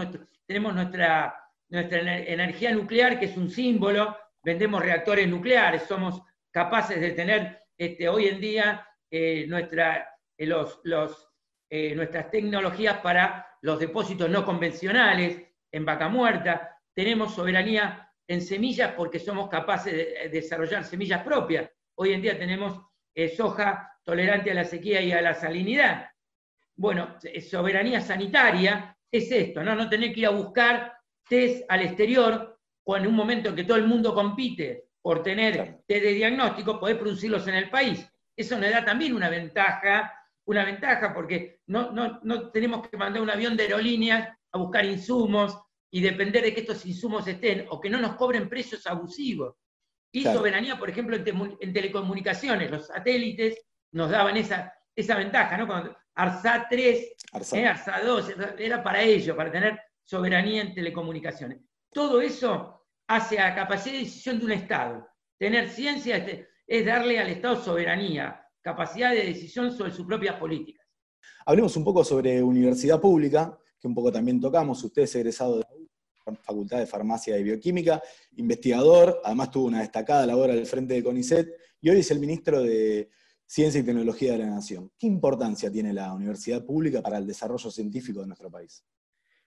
tenemos 0.46 0.74
nuestra, 0.74 1.34
nuestra 1.68 2.18
energía 2.18 2.72
nuclear, 2.72 3.18
que 3.18 3.26
es 3.26 3.36
un 3.36 3.50
símbolo, 3.50 4.16
vendemos 4.42 4.82
reactores 4.82 5.28
nucleares, 5.28 5.82
somos 5.82 6.22
capaces 6.50 7.00
de 7.00 7.10
tener 7.10 7.62
este, 7.76 8.08
hoy 8.08 8.26
en 8.26 8.40
día 8.40 8.86
eh, 9.10 9.46
nuestra, 9.48 10.08
eh, 10.36 10.46
los, 10.46 10.80
eh, 11.70 11.94
nuestras 11.94 12.30
tecnologías 12.30 12.98
para 12.98 13.46
los 13.62 13.78
depósitos 13.78 14.28
no 14.28 14.44
convencionales 14.44 15.42
en 15.70 15.84
vaca 15.84 16.08
muerta, 16.08 16.76
tenemos 16.94 17.34
soberanía 17.34 18.07
en 18.28 18.42
semillas 18.42 18.92
porque 18.94 19.18
somos 19.18 19.48
capaces 19.48 19.92
de 19.92 20.28
desarrollar 20.28 20.84
semillas 20.84 21.24
propias. 21.24 21.68
Hoy 21.96 22.12
en 22.12 22.22
día 22.22 22.38
tenemos 22.38 22.80
soja 23.36 23.90
tolerante 24.04 24.50
a 24.50 24.54
la 24.54 24.64
sequía 24.64 25.00
y 25.00 25.10
a 25.10 25.20
la 25.20 25.34
salinidad. 25.34 26.08
Bueno, 26.76 27.16
soberanía 27.50 28.00
sanitaria 28.00 28.96
es 29.10 29.32
esto, 29.32 29.64
¿no? 29.64 29.74
No 29.74 29.88
tener 29.88 30.12
que 30.12 30.20
ir 30.20 30.26
a 30.26 30.30
buscar 30.30 30.94
test 31.28 31.64
al 31.68 31.82
exterior 31.82 32.58
o 32.84 32.96
en 32.96 33.06
un 33.06 33.14
momento 33.14 33.48
en 33.48 33.56
que 33.56 33.64
todo 33.64 33.78
el 33.78 33.86
mundo 33.86 34.14
compite 34.14 34.90
por 35.02 35.22
tener 35.22 35.80
test 35.86 36.04
de 36.04 36.12
diagnóstico, 36.12 36.78
poder 36.78 36.98
producirlos 36.98 37.48
en 37.48 37.54
el 37.54 37.70
país. 37.70 38.06
Eso 38.36 38.58
nos 38.58 38.70
da 38.70 38.84
también 38.84 39.14
una 39.14 39.28
ventaja, 39.28 40.12
una 40.44 40.64
ventaja 40.64 41.12
porque 41.12 41.60
no, 41.66 41.90
no, 41.90 42.50
tenemos 42.50 42.88
que 42.88 42.96
mandar 42.96 43.22
un 43.22 43.30
avión 43.30 43.56
de 43.56 43.64
aerolíneas 43.64 44.28
a 44.52 44.58
buscar 44.58 44.84
insumos 44.84 45.58
y 45.90 46.00
depender 46.00 46.42
de 46.42 46.54
que 46.54 46.60
estos 46.60 46.84
insumos 46.86 47.26
estén 47.26 47.66
o 47.70 47.80
que 47.80 47.90
no 47.90 47.98
nos 47.98 48.16
cobren 48.16 48.48
precios 48.48 48.86
abusivos. 48.86 49.54
Y 50.12 50.24
soberanía, 50.24 50.78
por 50.78 50.88
ejemplo, 50.88 51.16
en, 51.16 51.72
telecomunicaciones, 51.72 52.70
los 52.70 52.86
satélites 52.86 53.58
nos 53.92 54.10
daban 54.10 54.36
esa, 54.36 54.72
esa 54.94 55.16
ventaja, 55.16 55.56
¿no? 55.56 55.66
Cuando 55.66 55.96
ARSA 56.14 56.66
3, 56.68 57.14
ARSA. 57.32 58.00
2, 58.00 58.34
era 58.58 58.82
para 58.82 59.02
ello, 59.02 59.36
para 59.36 59.52
tener 59.52 59.78
soberanía 60.04 60.62
en 60.62 60.74
telecomunicaciones. 60.74 61.60
Todo 61.92 62.20
eso 62.20 62.86
hace 63.06 63.38
a 63.38 63.54
capacidad 63.54 63.94
de 63.94 64.00
decisión 64.00 64.38
de 64.38 64.44
un 64.46 64.52
Estado. 64.52 65.08
Tener 65.38 65.68
ciencia 65.68 66.46
es 66.66 66.86
darle 66.86 67.18
al 67.18 67.28
Estado 67.28 67.62
soberanía, 67.62 68.42
capacidad 68.62 69.10
de 69.12 69.24
decisión 69.24 69.70
sobre 69.76 69.92
sus 69.92 70.06
propias 70.06 70.36
políticas. 70.36 70.86
Hablemos 71.46 71.76
un 71.76 71.84
poco 71.84 72.04
sobre 72.04 72.42
universidad 72.42 73.00
pública, 73.00 73.58
que 73.80 73.88
un 73.88 73.94
poco 73.94 74.12
también 74.12 74.40
tocamos. 74.40 74.82
Usted 74.82 75.02
es 75.02 75.14
egresado 75.16 75.58
de 75.58 75.64
la 76.26 76.34
Facultad 76.36 76.78
de 76.78 76.86
Farmacia 76.86 77.38
y 77.38 77.42
Bioquímica, 77.42 78.02
investigador, 78.36 79.20
además 79.24 79.50
tuvo 79.50 79.66
una 79.66 79.80
destacada 79.80 80.26
labor 80.26 80.50
al 80.50 80.66
frente 80.66 80.94
de 80.94 81.02
CONICET 81.02 81.48
y 81.80 81.90
hoy 81.90 82.00
es 82.00 82.10
el 82.10 82.18
ministro 82.18 82.62
de 82.62 83.08
Ciencia 83.46 83.80
y 83.80 83.84
Tecnología 83.84 84.32
de 84.32 84.38
la 84.38 84.46
Nación. 84.46 84.92
¿Qué 84.98 85.06
importancia 85.06 85.72
tiene 85.72 85.92
la 85.92 86.12
universidad 86.12 86.64
pública 86.64 87.00
para 87.00 87.16
el 87.16 87.26
desarrollo 87.26 87.70
científico 87.70 88.20
de 88.20 88.26
nuestro 88.26 88.50
país? 88.50 88.84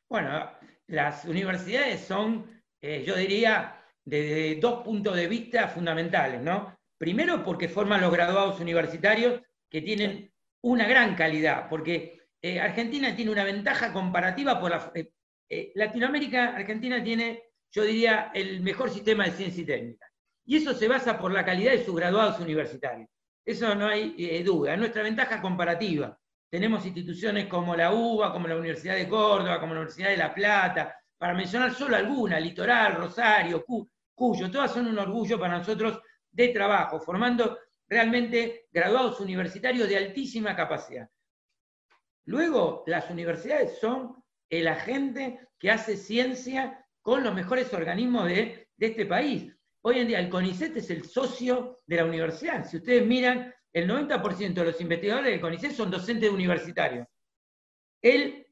Bueno, 0.09 0.49
las 0.87 1.25
universidades 1.25 2.01
son, 2.01 2.63
eh, 2.81 3.03
yo 3.05 3.15
diría, 3.15 3.81
desde 4.03 4.55
dos 4.59 4.83
puntos 4.83 5.15
de 5.15 5.27
vista 5.27 5.67
fundamentales, 5.67 6.41
¿no? 6.41 6.75
Primero 6.97 7.43
porque 7.43 7.69
forman 7.69 8.01
los 8.01 8.11
graduados 8.11 8.59
universitarios 8.59 9.41
que 9.69 9.81
tienen 9.81 10.31
una 10.61 10.87
gran 10.87 11.15
calidad, 11.15 11.69
porque 11.69 12.20
eh, 12.41 12.59
Argentina 12.59 13.15
tiene 13.15 13.31
una 13.31 13.43
ventaja 13.43 13.93
comparativa 13.93 14.59
por 14.59 14.71
la... 14.71 14.91
Eh, 15.49 15.71
Latinoamérica, 15.75 16.55
Argentina 16.55 17.03
tiene, 17.03 17.43
yo 17.71 17.83
diría, 17.83 18.31
el 18.33 18.61
mejor 18.61 18.89
sistema 18.89 19.25
de 19.25 19.31
ciencia 19.31 19.63
y 19.63 19.65
técnica. 19.65 20.07
Y 20.45 20.57
eso 20.57 20.73
se 20.73 20.87
basa 20.87 21.19
por 21.19 21.31
la 21.31 21.45
calidad 21.45 21.71
de 21.71 21.83
sus 21.83 21.95
graduados 21.95 22.39
universitarios. 22.39 23.09
Eso 23.45 23.75
no 23.75 23.87
hay 23.87 24.43
duda, 24.43 24.73
es 24.73 24.79
nuestra 24.79 25.03
ventaja 25.03 25.41
comparativa. 25.41 26.17
Tenemos 26.49 26.85
instituciones 26.85 27.47
como 27.47 27.75
la 27.75 27.93
UBA, 27.93 28.33
como 28.33 28.47
la 28.47 28.57
Universidad 28.57 28.95
de 28.95 29.07
Córdoba, 29.07 29.59
como 29.59 29.73
la 29.73 29.79
Universidad 29.79 30.09
de 30.09 30.17
La 30.17 30.33
Plata, 30.33 30.95
para 31.17 31.33
mencionar 31.33 31.73
solo 31.73 31.95
algunas, 31.95 32.41
Litoral, 32.41 32.95
Rosario, 32.95 33.63
Cuyo, 34.13 34.51
todas 34.51 34.71
son 34.71 34.87
un 34.87 34.99
orgullo 34.99 35.39
para 35.39 35.59
nosotros 35.59 36.01
de 36.29 36.49
trabajo, 36.49 36.99
formando 36.99 37.57
realmente 37.87 38.67
graduados 38.71 39.19
universitarios 39.19 39.87
de 39.87 39.97
altísima 39.97 40.55
capacidad. 40.55 41.07
Luego, 42.25 42.83
las 42.87 43.09
universidades 43.09 43.79
son 43.79 44.23
el 44.49 44.67
agente 44.67 45.39
que 45.57 45.71
hace 45.71 45.97
ciencia 45.97 46.85
con 47.01 47.23
los 47.23 47.33
mejores 47.33 47.73
organismos 47.73 48.25
de, 48.27 48.67
este 48.77 49.05
país. 49.05 49.55
Hoy 49.83 49.99
en 49.99 50.07
día 50.07 50.19
el 50.19 50.29
CONICET 50.29 50.75
es 50.77 50.89
el 50.89 51.03
socio 51.05 51.77
de 51.85 51.97
la 51.97 52.05
universidad. 52.05 52.65
Si 52.67 52.77
ustedes 52.77 53.05
miran 53.05 53.53
el 53.73 53.87
90% 53.87 54.53
de 54.53 54.65
los 54.65 54.81
investigadores 54.81 55.31
del 55.31 55.41
CONICET 55.41 55.71
son 55.71 55.91
docentes 55.91 56.29
universitarios. 56.29 57.07
El 58.01 58.47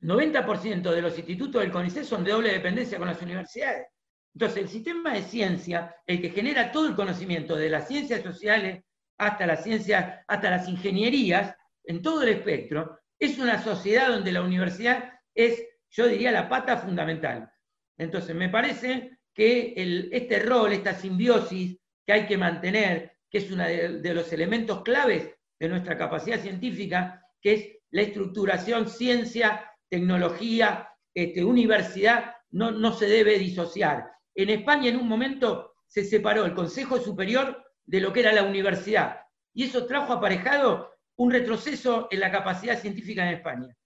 90% 0.00 0.90
de 0.90 1.02
los 1.02 1.16
institutos 1.16 1.62
del 1.62 1.70
CONICET 1.70 2.04
son 2.04 2.24
de 2.24 2.32
doble 2.32 2.52
dependencia 2.52 2.98
con 2.98 3.06
las 3.06 3.22
universidades. 3.22 3.86
Entonces, 4.34 4.62
el 4.62 4.68
sistema 4.68 5.14
de 5.14 5.22
ciencia, 5.22 5.94
el 6.06 6.20
que 6.20 6.30
genera 6.30 6.72
todo 6.72 6.88
el 6.88 6.96
conocimiento, 6.96 7.56
de 7.56 7.70
las 7.70 7.88
ciencias 7.88 8.22
sociales 8.22 8.82
hasta 9.18 9.46
las 9.46 9.62
ciencias, 9.62 10.24
hasta 10.26 10.50
las 10.50 10.68
ingenierías, 10.68 11.54
en 11.84 12.02
todo 12.02 12.22
el 12.22 12.30
espectro, 12.30 12.98
es 13.18 13.38
una 13.38 13.62
sociedad 13.62 14.08
donde 14.08 14.32
la 14.32 14.42
universidad 14.42 15.12
es, 15.34 15.62
yo 15.90 16.06
diría, 16.06 16.32
la 16.32 16.48
pata 16.48 16.78
fundamental. 16.78 17.50
Entonces, 17.98 18.34
me 18.34 18.48
parece 18.48 19.18
que 19.34 19.74
este 20.10 20.38
rol, 20.40 20.72
esta 20.72 20.94
simbiosis 20.94 21.78
que 22.06 22.12
hay 22.12 22.26
que 22.26 22.38
mantener 22.38 23.12
que 23.30 23.38
es 23.38 23.50
uno 23.50 23.64
de, 23.64 24.14
los 24.14 24.32
elementos 24.32 24.82
claves 24.82 25.30
de 25.58 25.68
nuestra 25.68 25.96
capacidad 25.96 26.40
científica, 26.40 27.24
que 27.40 27.52
es 27.52 27.68
la 27.90 28.02
estructuración 28.02 28.88
ciencia, 28.88 29.70
tecnología, 29.88 30.88
este, 31.14 31.44
universidad, 31.44 32.34
no, 32.50 32.72
no 32.72 32.92
se 32.92 33.06
debe 33.06 33.38
disociar. 33.38 34.10
En 34.34 34.50
España 34.50 34.88
en 34.88 34.96
un 34.96 35.08
momento 35.08 35.74
se 35.86 36.04
separó 36.04 36.44
el 36.44 36.54
Consejo 36.54 36.98
Superior 36.98 37.64
de 37.84 38.00
lo 38.00 38.12
que 38.12 38.20
era 38.20 38.32
la 38.32 38.44
universidad, 38.44 39.20
y 39.52 39.64
eso 39.64 39.86
trajo 39.86 40.12
aparejado 40.12 40.90
un 41.20 41.30
retroceso 41.30 42.08
en 42.10 42.18
la 42.18 42.30
capacidad 42.30 42.80
científica 42.80 43.28
en 43.28 43.36
España. 43.36 43.76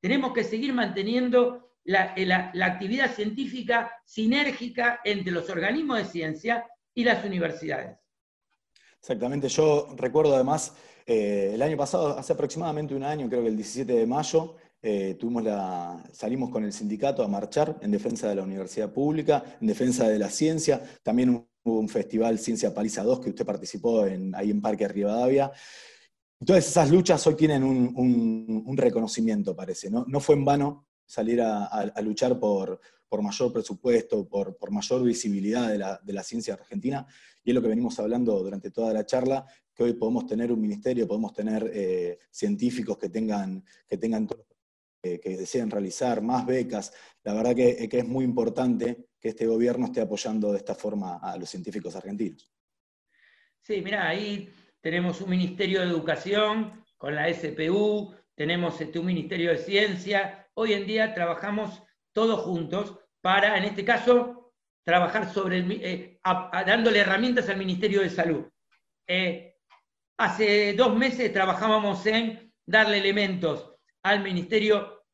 Tenemos 0.00 0.32
que 0.32 0.42
seguir 0.42 0.72
manteniendo 0.72 1.74
la, 1.84 2.14
la, 2.16 2.64
actividad 2.64 3.14
científica 3.14 3.92
sinérgica 4.06 5.00
entre 5.04 5.30
los 5.30 5.50
organismos 5.50 5.98
de 5.98 6.04
ciencia 6.06 6.66
y 6.94 7.04
las 7.04 7.22
universidades. 7.26 7.98
Exactamente, 8.98 9.48
yo 9.50 9.88
recuerdo 9.96 10.34
además 10.34 10.76
eh, 11.04 11.50
el 11.52 11.60
año 11.60 11.76
pasado, 11.76 12.18
hace 12.18 12.32
aproximadamente 12.32 12.94
un 12.94 13.04
año, 13.04 13.28
creo 13.28 13.42
que 13.42 13.48
el 13.48 13.56
17 13.56 13.92
de 13.92 14.06
mayo, 14.06 14.56
eh, 14.80 15.14
tuvimos 15.20 15.44
la, 15.44 16.02
salimos 16.10 16.48
con 16.48 16.64
el 16.64 16.72
sindicato 16.72 17.22
a 17.22 17.28
marchar 17.28 17.76
en 17.82 17.90
defensa 17.90 18.30
de 18.30 18.36
la 18.36 18.44
universidad 18.44 18.90
pública, 18.90 19.44
en 19.60 19.66
defensa 19.66 20.08
de 20.08 20.18
la 20.18 20.30
ciencia. 20.30 20.80
También 21.02 21.46
hubo 21.64 21.78
un 21.80 21.88
festival 21.90 22.38
Ciencia 22.38 22.72
Paliza 22.72 23.02
2 23.02 23.20
que 23.20 23.28
usted 23.28 23.44
participó 23.44 24.06
en, 24.06 24.34
ahí 24.34 24.50
en 24.50 24.62
Parque 24.62 24.88
Rivadavia. 24.88 25.52
Todas 26.44 26.68
esas 26.68 26.90
luchas 26.90 27.26
hoy 27.26 27.34
tienen 27.34 27.64
un, 27.64 28.76
reconocimiento, 28.76 29.56
parece. 29.56 29.90
¿no? 29.90 30.04
no 30.06 30.20
fue 30.20 30.36
en 30.36 30.44
vano 30.44 30.86
salir 31.04 31.40
a 31.42 32.00
luchar 32.02 32.38
por, 32.38 32.80
mayor 33.20 33.52
presupuesto, 33.52 34.28
por, 34.28 34.70
mayor 34.70 35.02
visibilidad 35.02 35.68
de 36.02 36.12
la, 36.12 36.22
ciencia 36.22 36.54
argentina, 36.54 37.06
y 37.42 37.50
es 37.50 37.54
lo 37.54 37.62
que 37.62 37.68
venimos 37.68 37.98
hablando 37.98 38.38
durante 38.42 38.70
toda 38.70 38.92
la 38.92 39.04
charla, 39.04 39.46
que 39.74 39.82
hoy 39.82 39.94
podemos 39.94 40.26
tener 40.26 40.52
un 40.52 40.60
ministerio, 40.60 41.08
podemos 41.08 41.32
tener 41.32 41.70
eh, 41.72 42.18
científicos 42.30 42.98
que 42.98 43.08
tengan, 43.08 43.64
que 43.86 43.96
tengan 43.96 44.28
que 45.00 45.36
deseen 45.36 45.70
realizar 45.70 46.20
más 46.22 46.44
becas. 46.44 46.92
La 47.22 47.32
verdad 47.32 47.54
que, 47.54 47.88
que 47.88 47.98
es 47.98 48.06
muy 48.06 48.24
importante 48.24 49.08
que 49.18 49.28
este 49.28 49.46
gobierno 49.46 49.86
esté 49.86 50.00
apoyando 50.00 50.52
de 50.52 50.58
esta 50.58 50.74
forma 50.74 51.18
a 51.18 51.36
los 51.36 51.48
científicos 51.48 51.94
argentinos. 51.96 52.52
Sí, 53.62 53.80
mira, 53.82 54.08
ahí 54.08 54.48
tenemos 54.80 55.20
un 55.20 55.30
Ministerio 55.30 55.80
de 55.80 55.86
Educación 55.86 56.84
con 56.96 57.14
la 57.14 57.32
SPU, 57.32 58.14
tenemos 58.34 58.80
este, 58.80 58.98
un 58.98 59.06
Ministerio 59.06 59.50
de 59.50 59.58
Ciencia. 59.58 60.48
Hoy 60.54 60.72
en 60.72 60.86
día 60.86 61.14
trabajamos 61.14 61.82
todos 62.12 62.40
juntos 62.40 62.98
para, 63.20 63.58
en 63.58 63.64
este 63.64 63.84
caso, 63.84 64.52
trabajar 64.84 65.32
sobre 65.32 65.58
el, 65.58 65.72
eh, 65.82 66.20
dándole 66.66 67.00
herramientas 67.00 67.48
al 67.48 67.58
Ministerio 67.58 68.00
de 68.00 68.10
Salud. 68.10 68.46
Eh, 69.06 69.56
hace 70.18 70.74
dos 70.74 70.96
meses 70.96 71.32
trabajábamos 71.32 72.04
en 72.06 72.52
darle 72.66 72.98
elementos 72.98 73.74
al 74.02 74.22
Ministerio 74.22 75.04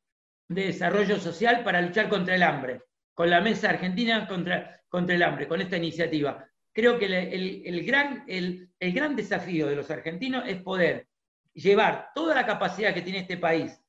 de 0.49 0.67
Desarrollo 0.67 1.19
Social 1.19 1.65
para 1.65 1.81
luchar 1.81 2.09
contra 2.09 2.35
el 2.35 2.43
hambre, 2.43 2.83
con 3.15 3.31
la 3.31 3.41
Mesa 3.41 3.71
Argentina 3.71 4.27
contra, 4.29 4.81
contra 4.89 5.15
el 5.15 5.23
hambre, 5.23 5.49
con 5.49 5.61
esta 5.61 5.77
iniciativa. 5.77 6.47
Creo 6.75 6.99
que 6.99 7.07
el, 7.07 7.87
gran, 7.87 8.25
el 8.27 8.69
gran 8.81 9.15
desafío 9.17 9.69
de 9.69 9.77
los 9.77 9.91
argentinos 9.91 10.45
es 10.47 10.61
poder 10.61 11.07
llevar 11.55 12.11
toda 12.15 12.35
la 12.35 12.45
capacidad 12.45 12.93
que 12.93 13.03
tiene 13.03 13.21
este 13.21 13.37
país 13.37 13.81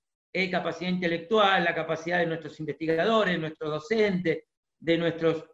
capacidad 0.52 0.90
intelectual, 0.90 1.64
la 1.64 1.74
capacidad 1.74 2.20
de 2.20 2.26
nuestros 2.26 2.60
investigadores, 2.60 3.40
nuestros 3.40 3.72
docentes, 3.72 4.44
de 4.80 4.98
nuestros, 4.98 5.46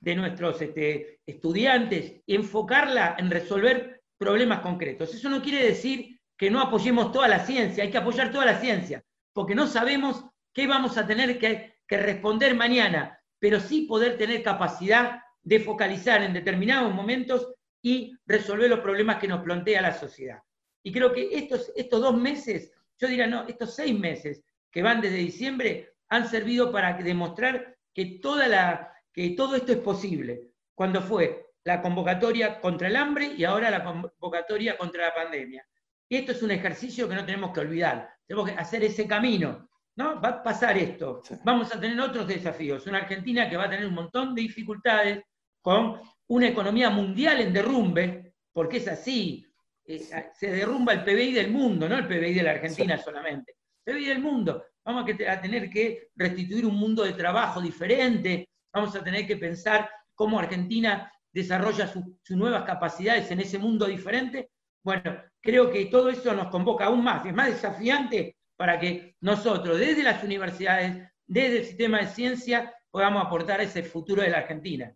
de 0.00 0.14
nuestros 0.14 0.60
este, 0.60 1.20
estudiantes, 1.26 2.20
y 2.26 2.34
enfocarla 2.34 3.16
en 3.18 3.30
resolver 3.30 4.02
problemas 4.18 4.60
concretos. 4.60 5.14
Eso 5.14 5.28
no 5.30 5.42
quiere 5.42 5.66
decir 5.66 6.20
que 6.36 6.50
no 6.50 6.60
apoyemos 6.60 7.12
toda 7.12 7.28
la 7.28 7.44
ciencia, 7.44 7.84
hay 7.84 7.90
que 7.90 7.98
apoyar 7.98 8.30
toda 8.30 8.44
la 8.44 8.60
ciencia, 8.60 9.02
porque 9.32 9.54
no 9.54 9.66
sabemos 9.66 10.24
qué 10.52 10.66
vamos 10.66 10.98
a 10.98 11.06
tener 11.06 11.38
que, 11.38 11.78
que 11.86 11.96
responder 11.96 12.54
mañana, 12.54 13.18
pero 13.38 13.58
sí 13.58 13.82
poder 13.82 14.18
tener 14.18 14.42
capacidad 14.42 15.20
de 15.42 15.60
focalizar 15.60 16.22
en 16.22 16.32
determinados 16.32 16.94
momentos 16.94 17.52
y 17.82 18.16
resolver 18.26 18.70
los 18.70 18.80
problemas 18.80 19.18
que 19.18 19.28
nos 19.28 19.42
plantea 19.42 19.82
la 19.82 19.92
sociedad. 19.92 20.40
Y 20.82 20.92
creo 20.92 21.12
que 21.12 21.28
estos, 21.32 21.72
estos 21.74 22.00
dos 22.00 22.16
meses, 22.16 22.72
yo 22.98 23.08
diría, 23.08 23.26
no, 23.26 23.46
estos 23.48 23.74
seis 23.74 23.98
meses 23.98 24.42
que 24.70 24.82
van 24.82 25.00
desde 25.00 25.16
diciembre, 25.16 25.94
han 26.08 26.28
servido 26.28 26.70
para 26.70 26.94
demostrar 26.94 27.76
que, 27.92 28.20
toda 28.22 28.48
la, 28.48 28.92
que 29.12 29.30
todo 29.30 29.56
esto 29.56 29.72
es 29.72 29.78
posible. 29.78 30.48
Cuando 30.74 31.02
fue 31.02 31.46
la 31.64 31.82
convocatoria 31.82 32.60
contra 32.60 32.88
el 32.88 32.96
hambre 32.96 33.32
y 33.36 33.44
ahora 33.44 33.70
la 33.70 33.84
convocatoria 33.84 34.76
contra 34.76 35.06
la 35.06 35.14
pandemia. 35.14 35.66
Y 36.08 36.16
esto 36.16 36.32
es 36.32 36.42
un 36.42 36.50
ejercicio 36.50 37.08
que 37.08 37.14
no 37.14 37.24
tenemos 37.24 37.52
que 37.52 37.60
olvidar. 37.60 38.10
Tenemos 38.26 38.50
que 38.50 38.56
hacer 38.56 38.84
ese 38.84 39.06
camino. 39.06 39.68
¿no? 39.96 40.20
Va 40.20 40.28
a 40.28 40.42
pasar 40.42 40.76
esto. 40.76 41.22
Vamos 41.44 41.74
a 41.74 41.80
tener 41.80 42.00
otros 42.00 42.26
desafíos. 42.26 42.86
Una 42.86 42.98
Argentina 42.98 43.48
que 43.48 43.56
va 43.56 43.64
a 43.64 43.70
tener 43.70 43.86
un 43.86 43.94
montón 43.94 44.34
de 44.34 44.42
dificultades 44.42 45.22
con 45.62 46.00
una 46.28 46.48
economía 46.48 46.90
mundial 46.90 47.40
en 47.40 47.52
derrumbe, 47.52 48.34
porque 48.52 48.78
es 48.78 48.88
así. 48.88 49.46
Eh, 49.84 50.00
se 50.34 50.50
derrumba 50.50 50.92
el 50.92 51.04
PBI 51.04 51.32
del 51.32 51.50
mundo, 51.50 51.88
no 51.88 51.96
el 51.96 52.06
PBI 52.06 52.34
de 52.34 52.42
la 52.42 52.50
Argentina 52.50 52.98
solamente. 52.98 53.56
El 53.86 53.94
PBI 53.94 54.04
del 54.06 54.20
mundo. 54.20 54.64
Vamos 54.84 55.08
a 55.08 55.40
tener 55.40 55.70
que 55.70 56.08
restituir 56.16 56.66
un 56.66 56.74
mundo 56.74 57.04
de 57.04 57.12
trabajo 57.12 57.60
diferente. 57.60 58.48
Vamos 58.72 58.94
a 58.96 59.02
tener 59.02 59.26
que 59.26 59.36
pensar 59.36 59.88
cómo 60.14 60.38
Argentina 60.38 61.10
desarrolla 61.32 61.86
sus 61.86 62.36
nuevas 62.36 62.64
capacidades 62.64 63.30
en 63.30 63.40
ese 63.40 63.58
mundo 63.58 63.86
diferente. 63.86 64.50
Bueno, 64.84 65.22
creo 65.40 65.70
que 65.70 65.86
todo 65.86 66.10
eso 66.10 66.34
nos 66.34 66.48
convoca 66.48 66.86
aún 66.86 67.02
más, 67.04 67.24
es 67.24 67.32
más 67.32 67.48
desafiante 67.48 68.36
para 68.56 68.78
que 68.78 69.16
nosotros, 69.20 69.78
desde 69.78 70.02
las 70.02 70.22
universidades, 70.22 71.08
desde 71.26 71.58
el 71.58 71.64
sistema 71.64 71.98
de 72.00 72.06
ciencia, 72.08 72.74
podamos 72.90 73.24
aportar 73.24 73.60
ese 73.60 73.82
futuro 73.82 74.22
de 74.22 74.30
la 74.30 74.38
Argentina. 74.38 74.94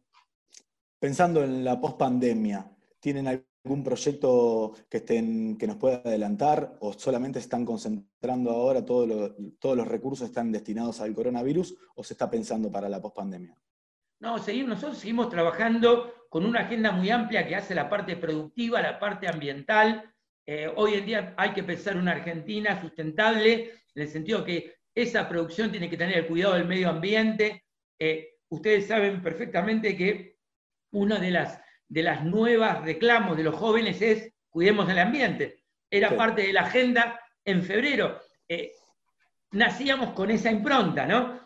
Pensando 0.98 1.44
en 1.44 1.64
la 1.64 1.78
pospandemia, 1.80 2.70
¿tienen 3.00 3.28
algún 3.28 3.85
proyecto 3.85 4.72
que, 4.88 4.98
estén, 4.98 5.59
que 5.59 5.66
nos 5.66 5.76
pueda 5.76 5.96
adelantar 5.96 6.76
o 6.80 6.92
solamente 6.94 7.38
están 7.38 7.66
concentrando 7.66 8.50
ahora, 8.50 8.85
todos 8.85 9.35
los 9.76 9.88
recursos 9.88 10.28
están 10.28 10.50
destinados 10.50 11.00
al 11.00 11.12
coronavirus 11.14 11.76
o 11.94 12.02
se 12.02 12.14
está 12.14 12.30
pensando 12.30 12.70
para 12.70 12.88
la 12.88 13.00
pospandemia? 13.00 13.56
No, 14.20 14.38
seguimos, 14.38 14.70
nosotros 14.70 14.98
seguimos 14.98 15.28
trabajando 15.28 16.14
con 16.30 16.46
una 16.46 16.61
agenda 16.61 16.90
muy 16.92 17.11
amplia 17.11 17.46
que 17.46 17.56
hace 17.56 17.74
la 17.74 17.88
parte 17.90 18.16
productiva, 18.16 18.80
la 18.80 18.98
parte 18.98 19.28
ambiental. 19.28 20.14
Eh, 20.46 20.72
hoy 20.76 20.94
en 20.94 21.06
día 21.06 21.35
hay 21.37 21.52
que 21.52 21.62
pensar 21.62 21.96
una 21.96 22.12
Argentina 22.12 22.80
sustentable, 22.80 23.72
en 23.94 24.02
el 24.02 24.09
sentido 24.09 24.44
que 24.44 24.76
esa 24.94 25.28
producción 25.28 25.70
tiene 25.70 25.90
que 25.90 25.98
tener 25.98 26.16
el 26.16 26.26
cuidado 26.26 26.54
del 26.54 26.66
medio 26.66 26.88
ambiente. 26.88 27.64
Eh, 27.98 28.38
ustedes 28.48 28.87
saben 28.87 29.22
perfectamente 29.22 29.94
que 29.94 30.36
una 30.96 31.18
de 31.18 31.30
las, 31.30 31.61
de 31.88 32.02
las 32.02 32.24
nuevas 32.24 32.82
reclamos 32.85 33.37
de 33.37 33.44
los 33.44 33.54
jóvenes 33.54 34.00
es 34.02 34.32
cuidemos 34.48 34.88
el 34.88 34.98
ambiente. 34.98 35.62
Era 35.90 36.16
parte 36.16 36.42
de 36.42 36.52
la 36.52 36.62
agenda 36.62 37.20
en 37.44 37.62
febrero. 37.62 38.20
Eh, 38.48 38.72
nacíamos 39.52 40.12
con 40.14 40.30
esa 40.30 40.50
impronta, 40.50 41.06
¿no? 41.06 41.40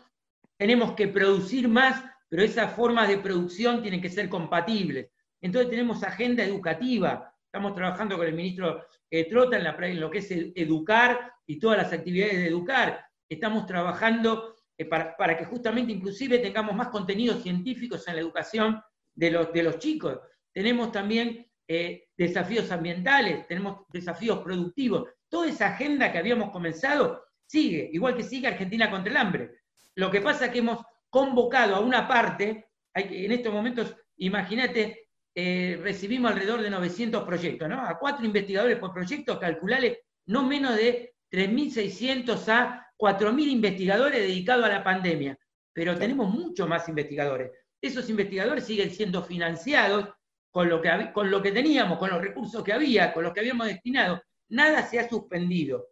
Tenemos 0.57 0.93
que 0.93 1.07
producir 1.07 1.67
más 1.67 2.03
pero 2.31 2.43
esas 2.43 2.73
formas 2.73 3.09
de 3.09 3.17
producción 3.17 3.81
tienen 3.81 4.01
que 4.01 4.09
ser 4.09 4.29
compatibles. 4.29 5.11
Entonces 5.41 5.69
tenemos 5.69 6.01
agenda 6.01 6.45
educativa, 6.45 7.35
estamos 7.43 7.75
trabajando 7.75 8.15
con 8.15 8.25
el 8.25 8.33
ministro 8.33 8.85
eh, 9.09 9.27
Trota 9.29 9.57
en, 9.57 9.65
la, 9.65 9.75
en 9.81 9.99
lo 9.99 10.09
que 10.09 10.19
es 10.19 10.31
educar 10.31 11.33
y 11.45 11.59
todas 11.59 11.77
las 11.77 11.91
actividades 11.91 12.37
de 12.37 12.47
educar. 12.47 13.05
Estamos 13.27 13.65
trabajando 13.65 14.55
eh, 14.77 14.85
para, 14.85 15.35
que 15.37 15.43
justamente 15.43 15.91
inclusive 15.91 16.39
tengamos 16.39 16.73
más 16.73 16.87
contenidos 16.87 17.43
científicos 17.43 18.07
en 18.07 18.15
la 18.15 18.21
educación 18.21 18.81
de 19.15 19.31
los, 19.31 19.53
de 19.53 19.63
los 19.63 19.77
chicos. 19.77 20.19
Tenemos 20.53 20.91
también 20.91 21.47
eh, 21.67 22.09
desafíos 22.17 22.71
ambientales, 22.71 23.47
tenemos 23.47 23.85
desafíos 23.89 24.39
productivos. 24.39 25.09
Toda 25.29 25.47
esa 25.47 25.67
agenda 25.67 26.11
que 26.11 26.17
habíamos 26.17 26.51
comenzado 26.51 27.23
sigue, 27.45 27.89
igual 27.93 28.15
que 28.15 28.23
sigue 28.23 28.47
Argentina 28.47 28.89
contra 28.89 29.11
el 29.11 29.17
hambre. 29.17 29.51
Lo 29.95 30.11
que 30.11 30.21
pasa 30.21 30.45
es 30.45 30.51
que 30.51 30.59
hemos 30.59 30.83
convocado 31.09 31.75
a 31.75 31.79
una 31.79 32.07
parte, 32.07 32.69
en 32.93 33.31
estos 33.31 33.53
momentos, 33.53 33.95
imagínate, 34.17 35.09
eh, 35.33 35.79
recibimos 35.81 36.31
alrededor 36.31 36.61
de 36.61 36.69
900 36.69 37.23
proyectos, 37.23 37.69
¿no? 37.69 37.81
A 37.81 37.97
cuatro 37.97 38.25
investigadores 38.25 38.77
por 38.77 38.93
proyecto, 38.93 39.39
calculale 39.39 40.01
no 40.25 40.43
menos 40.43 40.75
de 40.75 41.13
3.600 41.31 42.47
a 42.49 42.87
4.000 42.97 43.47
investigadores 43.47 44.19
dedicados 44.19 44.65
a 44.65 44.69
la 44.69 44.83
pandemia. 44.83 45.37
Pero 45.73 45.97
tenemos 45.97 46.29
mucho 46.29 46.67
más 46.67 46.87
investigadores. 46.89 47.51
Esos 47.81 48.09
investigadores 48.09 48.65
siguen 48.65 48.91
siendo 48.91 49.23
financiados 49.23 50.09
con 50.51 50.69
lo, 50.69 50.81
que, 50.81 51.11
con 51.13 51.31
lo 51.31 51.41
que 51.41 51.51
teníamos, 51.51 51.97
con 51.97 52.09
los 52.09 52.21
recursos 52.21 52.63
que 52.63 52.73
había, 52.73 53.13
con 53.13 53.23
los 53.23 53.33
que 53.33 53.39
habíamos 53.39 53.67
destinado. 53.67 54.21
Nada 54.49 54.83
se 54.83 54.99
ha 54.99 55.09
suspendido. 55.09 55.87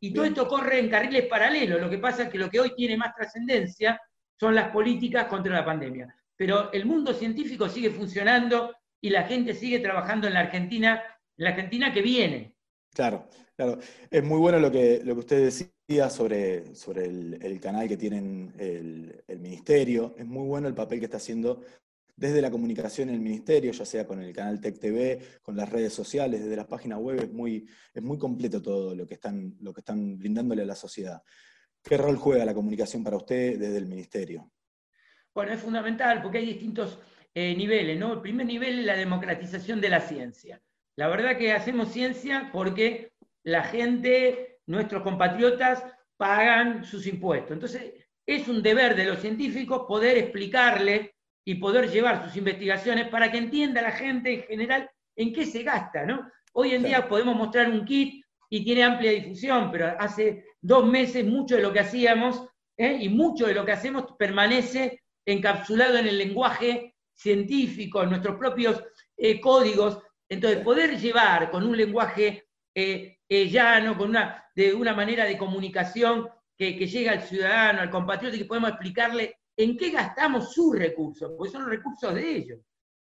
Y 0.00 0.12
todo 0.12 0.24
esto 0.24 0.48
corre 0.48 0.78
en 0.78 0.88
carriles 0.88 1.26
paralelos. 1.26 1.80
Lo 1.80 1.90
que 1.90 1.98
pasa 1.98 2.24
es 2.24 2.28
que 2.28 2.38
lo 2.38 2.48
que 2.48 2.60
hoy 2.60 2.74
tiene 2.74 2.96
más 2.96 3.14
trascendencia 3.14 4.00
son 4.38 4.54
las 4.54 4.70
políticas 4.70 5.26
contra 5.26 5.54
la 5.54 5.64
pandemia. 5.64 6.14
Pero 6.36 6.72
el 6.72 6.86
mundo 6.86 7.12
científico 7.12 7.68
sigue 7.68 7.90
funcionando 7.90 8.74
y 9.00 9.10
la 9.10 9.24
gente 9.24 9.54
sigue 9.54 9.80
trabajando 9.80 10.26
en 10.26 10.34
la 10.34 10.40
Argentina, 10.40 11.02
en 11.36 11.44
la 11.44 11.50
Argentina 11.50 11.92
que 11.92 12.02
viene. 12.02 12.53
Claro, 12.94 13.28
claro. 13.56 13.78
Es 14.08 14.22
muy 14.22 14.38
bueno 14.38 14.58
lo 14.60 14.70
que, 14.70 15.02
lo 15.04 15.14
que 15.14 15.20
usted 15.20 15.44
decía 15.44 16.08
sobre, 16.08 16.74
sobre 16.74 17.06
el, 17.06 17.60
canal 17.60 17.88
que 17.88 17.96
tienen 17.96 18.54
el, 18.56 19.40
ministerio. 19.40 20.14
Es 20.16 20.24
muy 20.24 20.46
bueno 20.46 20.68
el 20.68 20.74
papel 20.74 21.00
que 21.00 21.06
está 21.06 21.16
haciendo 21.16 21.60
desde 22.16 22.40
la 22.40 22.52
comunicación 22.52 23.08
en 23.08 23.16
el 23.16 23.20
ministerio, 23.20 23.72
ya 23.72 23.84
sea 23.84 24.06
con 24.06 24.22
el 24.22 24.32
canal 24.32 24.60
Tech 24.60 24.78
TV, 24.78 25.20
con 25.42 25.56
las 25.56 25.68
redes 25.68 25.92
sociales, 25.92 26.40
desde 26.40 26.54
las 26.54 26.66
páginas 26.66 27.00
web, 27.00 27.20
es 27.20 27.32
muy, 27.32 27.68
es 27.92 28.02
muy 28.02 28.16
completo 28.16 28.62
todo 28.62 28.94
lo 28.94 29.04
que, 29.04 29.14
están, 29.14 29.56
lo 29.60 29.74
que 29.74 29.80
están 29.80 30.16
brindándole 30.16 30.62
a 30.62 30.66
la 30.66 30.76
sociedad. 30.76 31.20
¿Qué 31.82 31.96
rol 31.96 32.16
juega 32.16 32.44
la 32.44 32.54
comunicación 32.54 33.02
para 33.02 33.16
usted 33.16 33.58
desde 33.58 33.76
el 33.76 33.86
Ministerio? 33.86 34.48
Bueno, 35.34 35.52
es 35.52 35.60
fundamental 35.60 36.22
porque 36.22 36.38
hay 36.38 36.46
distintos 36.46 37.00
eh, 37.34 37.56
niveles, 37.56 37.98
¿no? 37.98 38.12
El 38.12 38.20
primer 38.20 38.46
nivel 38.46 38.78
es 38.78 38.86
la 38.86 38.96
democratización 38.96 39.80
de 39.80 39.88
la 39.88 40.00
ciencia. 40.00 40.62
La 40.96 41.08
verdad 41.08 41.36
que 41.36 41.52
hacemos 41.52 41.92
ciencia 41.92 42.50
porque 42.52 43.12
la 43.42 43.64
gente, 43.64 44.58
nuestros 44.66 45.02
compatriotas, 45.02 45.84
pagan 46.16 46.84
sus 46.84 47.06
impuestos. 47.06 47.52
Entonces, 47.52 47.92
es 48.26 48.48
un 48.48 48.62
deber 48.62 48.94
de 48.94 49.04
los 49.04 49.20
científicos 49.20 49.84
poder 49.86 50.16
explicarle 50.16 51.14
y 51.44 51.56
poder 51.56 51.90
llevar 51.90 52.24
sus 52.24 52.36
investigaciones 52.36 53.08
para 53.08 53.30
que 53.30 53.38
entienda 53.38 53.82
la 53.82 53.92
gente 53.92 54.32
en 54.32 54.42
general 54.44 54.90
en 55.16 55.32
qué 55.32 55.44
se 55.44 55.62
gasta, 55.62 56.06
¿no? 56.06 56.30
Hoy 56.52 56.72
en 56.72 56.84
día 56.84 57.08
podemos 57.08 57.36
mostrar 57.36 57.68
un 57.68 57.84
kit 57.84 58.24
y 58.48 58.64
tiene 58.64 58.84
amplia 58.84 59.10
difusión, 59.10 59.70
pero 59.70 59.94
hace 59.98 60.44
dos 60.60 60.86
meses 60.86 61.24
mucho 61.24 61.56
de 61.56 61.62
lo 61.62 61.72
que 61.72 61.80
hacíamos 61.80 62.46
¿eh? 62.76 62.98
y 63.00 63.08
mucho 63.08 63.46
de 63.46 63.54
lo 63.54 63.64
que 63.64 63.72
hacemos 63.72 64.14
permanece 64.18 65.02
encapsulado 65.26 65.98
en 65.98 66.06
el 66.06 66.18
lenguaje 66.18 66.94
científico, 67.12 68.02
en 68.02 68.10
nuestros 68.10 68.36
propios 68.36 68.82
eh, 69.16 69.40
códigos. 69.40 69.98
Entonces, 70.28 70.60
poder 70.62 70.98
llevar 70.98 71.50
con 71.50 71.66
un 71.66 71.76
lenguaje 71.76 72.48
eh, 72.74 73.18
llano, 73.28 73.96
con 73.96 74.10
una, 74.10 74.44
de 74.54 74.74
una 74.74 74.94
manera 74.94 75.24
de 75.24 75.38
comunicación 75.38 76.28
que, 76.56 76.76
que 76.76 76.86
llega 76.86 77.12
al 77.12 77.22
ciudadano, 77.22 77.80
al 77.80 77.90
compatriota, 77.90 78.36
y 78.36 78.40
que 78.40 78.44
podemos 78.46 78.70
explicarle 78.70 79.36
en 79.56 79.76
qué 79.76 79.90
gastamos 79.90 80.52
sus 80.52 80.76
recursos, 80.76 81.32
porque 81.36 81.52
son 81.52 81.62
los 81.62 81.70
recursos 81.70 82.14
de 82.14 82.36
ellos, 82.36 82.58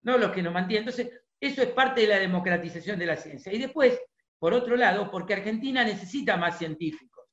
no 0.02 0.18
los 0.18 0.30
que 0.30 0.42
nos 0.42 0.52
mantienen. 0.52 0.88
Entonces, 0.88 1.20
eso 1.40 1.62
es 1.62 1.68
parte 1.70 2.02
de 2.02 2.06
la 2.08 2.18
democratización 2.18 2.98
de 2.98 3.06
la 3.06 3.16
ciencia. 3.16 3.52
Y 3.52 3.58
después, 3.58 4.00
por 4.38 4.52
otro 4.52 4.76
lado, 4.76 5.10
porque 5.10 5.34
Argentina 5.34 5.84
necesita 5.84 6.36
más 6.36 6.58
científicos. 6.58 7.24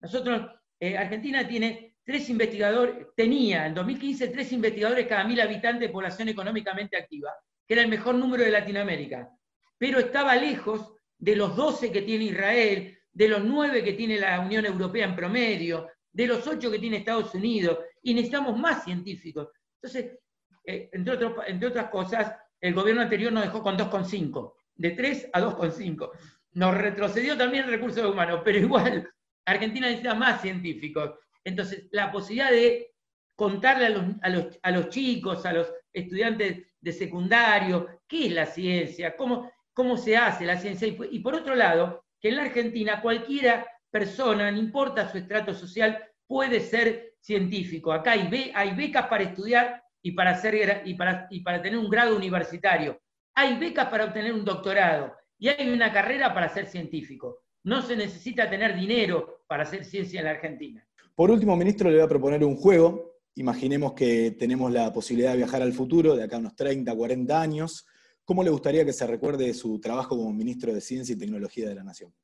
Nosotros, 0.00 0.50
eh, 0.80 0.96
Argentina 0.96 1.46
tiene 1.46 1.96
tres 2.04 2.28
investigadores, 2.28 3.06
tenía 3.16 3.66
en 3.66 3.74
2015 3.74 4.28
tres 4.28 4.52
investigadores 4.52 5.06
cada 5.06 5.24
mil 5.24 5.40
habitantes 5.40 5.88
de 5.88 5.92
población 5.92 6.28
económicamente 6.28 6.96
activa, 6.96 7.30
era 7.72 7.82
el 7.82 7.88
mejor 7.88 8.14
número 8.14 8.44
de 8.44 8.50
Latinoamérica, 8.50 9.30
pero 9.78 9.98
estaba 9.98 10.34
lejos 10.36 10.92
de 11.18 11.36
los 11.36 11.56
12 11.56 11.92
que 11.92 12.02
tiene 12.02 12.24
Israel, 12.24 12.98
de 13.12 13.28
los 13.28 13.44
9 13.44 13.84
que 13.84 13.92
tiene 13.92 14.18
la 14.18 14.40
Unión 14.40 14.64
Europea 14.64 15.06
en 15.06 15.16
promedio, 15.16 15.88
de 16.12 16.26
los 16.26 16.46
8 16.46 16.70
que 16.70 16.78
tiene 16.78 16.98
Estados 16.98 17.34
Unidos, 17.34 17.78
y 18.02 18.14
necesitamos 18.14 18.58
más 18.58 18.84
científicos. 18.84 19.48
Entonces, 19.80 20.18
eh, 20.64 20.90
entre, 20.92 21.18
entre 21.46 21.68
otras 21.68 21.88
cosas, 21.88 22.36
el 22.60 22.74
gobierno 22.74 23.02
anterior 23.02 23.32
nos 23.32 23.44
dejó 23.44 23.62
con 23.62 23.76
2,5, 23.76 24.54
de 24.74 24.90
3 24.90 25.30
a 25.32 25.40
2,5. 25.40 26.10
Nos 26.52 26.76
retrocedió 26.76 27.36
también 27.36 27.68
recursos 27.68 28.04
humanos, 28.04 28.42
pero 28.44 28.58
igual 28.58 29.10
Argentina 29.44 29.86
necesita 29.86 30.14
más 30.14 30.40
científicos. 30.40 31.12
Entonces, 31.44 31.88
la 31.90 32.12
posibilidad 32.12 32.50
de 32.50 32.92
contarle 33.34 33.86
a 34.22 34.70
los, 34.70 34.88
chicos, 34.90 35.44
a 35.46 35.52
los 35.52 35.72
estudiantes 35.92 36.66
de 36.80 36.92
secundario, 36.92 38.00
qué 38.08 38.26
es 38.26 38.32
la 38.32 38.46
ciencia, 38.46 39.16
cómo, 39.16 39.50
cómo 39.72 39.96
se 39.96 40.16
hace 40.16 40.44
la 40.44 40.58
ciencia. 40.58 40.88
Y, 40.88 41.18
por 41.20 41.34
otro 41.34 41.54
lado, 41.54 42.04
que 42.20 42.28
en 42.28 42.36
la 42.36 42.42
Argentina 42.42 43.00
cualquiera 43.00 43.66
persona, 43.90 44.50
no 44.50 44.58
importa 44.58 45.10
su 45.10 45.18
estrato 45.18 45.54
social, 45.54 46.02
puede 46.26 46.60
ser 46.60 47.14
científico. 47.20 47.92
Acá 47.92 48.12
hay, 48.12 48.52
hay 48.54 48.74
becas 48.74 49.06
para 49.06 49.24
estudiar 49.24 49.82
y 50.02 50.12
para, 50.12 50.30
hacer, 50.30 50.82
y, 50.84 50.94
para, 50.94 51.28
y 51.30 51.40
para 51.40 51.62
tener 51.62 51.78
un 51.78 51.88
grado 51.88 52.16
universitario. 52.16 53.00
Hay 53.34 53.58
becas 53.58 53.88
para 53.88 54.04
obtener 54.04 54.32
un 54.32 54.44
doctorado 54.44 55.14
y 55.38 55.48
hay 55.48 55.70
una 55.70 55.92
carrera 55.92 56.34
para 56.34 56.48
ser 56.48 56.66
científico. 56.66 57.40
No 57.64 57.82
se 57.82 57.96
necesita 57.96 58.50
tener 58.50 58.74
dinero 58.74 59.44
para 59.46 59.62
hacer 59.62 59.84
ciencia 59.84 60.20
en 60.20 60.26
la 60.26 60.32
Argentina. 60.32 60.86
Por 61.14 61.30
último, 61.30 61.56
ministro, 61.56 61.88
le 61.88 61.96
voy 61.96 62.04
a 62.04 62.08
proponer 62.08 62.44
un 62.44 62.56
juego. 62.56 63.11
Imaginemos 63.34 63.94
que 63.94 64.32
tenemos 64.32 64.70
la 64.70 64.92
posibilidad 64.92 65.30
de 65.30 65.38
viajar 65.38 65.62
al 65.62 65.72
futuro, 65.72 66.14
de 66.14 66.24
acá 66.24 66.36
a 66.36 66.40
unos 66.40 66.54
30, 66.54 66.94
40 66.94 67.40
años. 67.40 67.86
¿Cómo 68.24 68.44
le 68.44 68.50
gustaría 68.50 68.84
que 68.84 68.92
se 68.92 69.06
recuerde 69.06 69.54
su 69.54 69.80
trabajo 69.80 70.16
como 70.16 70.32
ministro 70.32 70.72
de 70.72 70.80
Ciencia 70.80 71.14
y 71.14 71.18
Tecnología 71.18 71.68
de 71.68 71.74
la 71.74 71.84
Nación? 71.84 72.14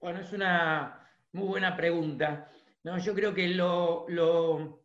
Bueno, 0.00 0.20
es 0.20 0.32
una 0.32 1.06
muy 1.32 1.48
buena 1.48 1.76
pregunta. 1.76 2.50
No, 2.84 2.98
yo 2.98 3.14
creo 3.14 3.34
que 3.34 3.48
lo, 3.48 4.06
lo, 4.08 4.84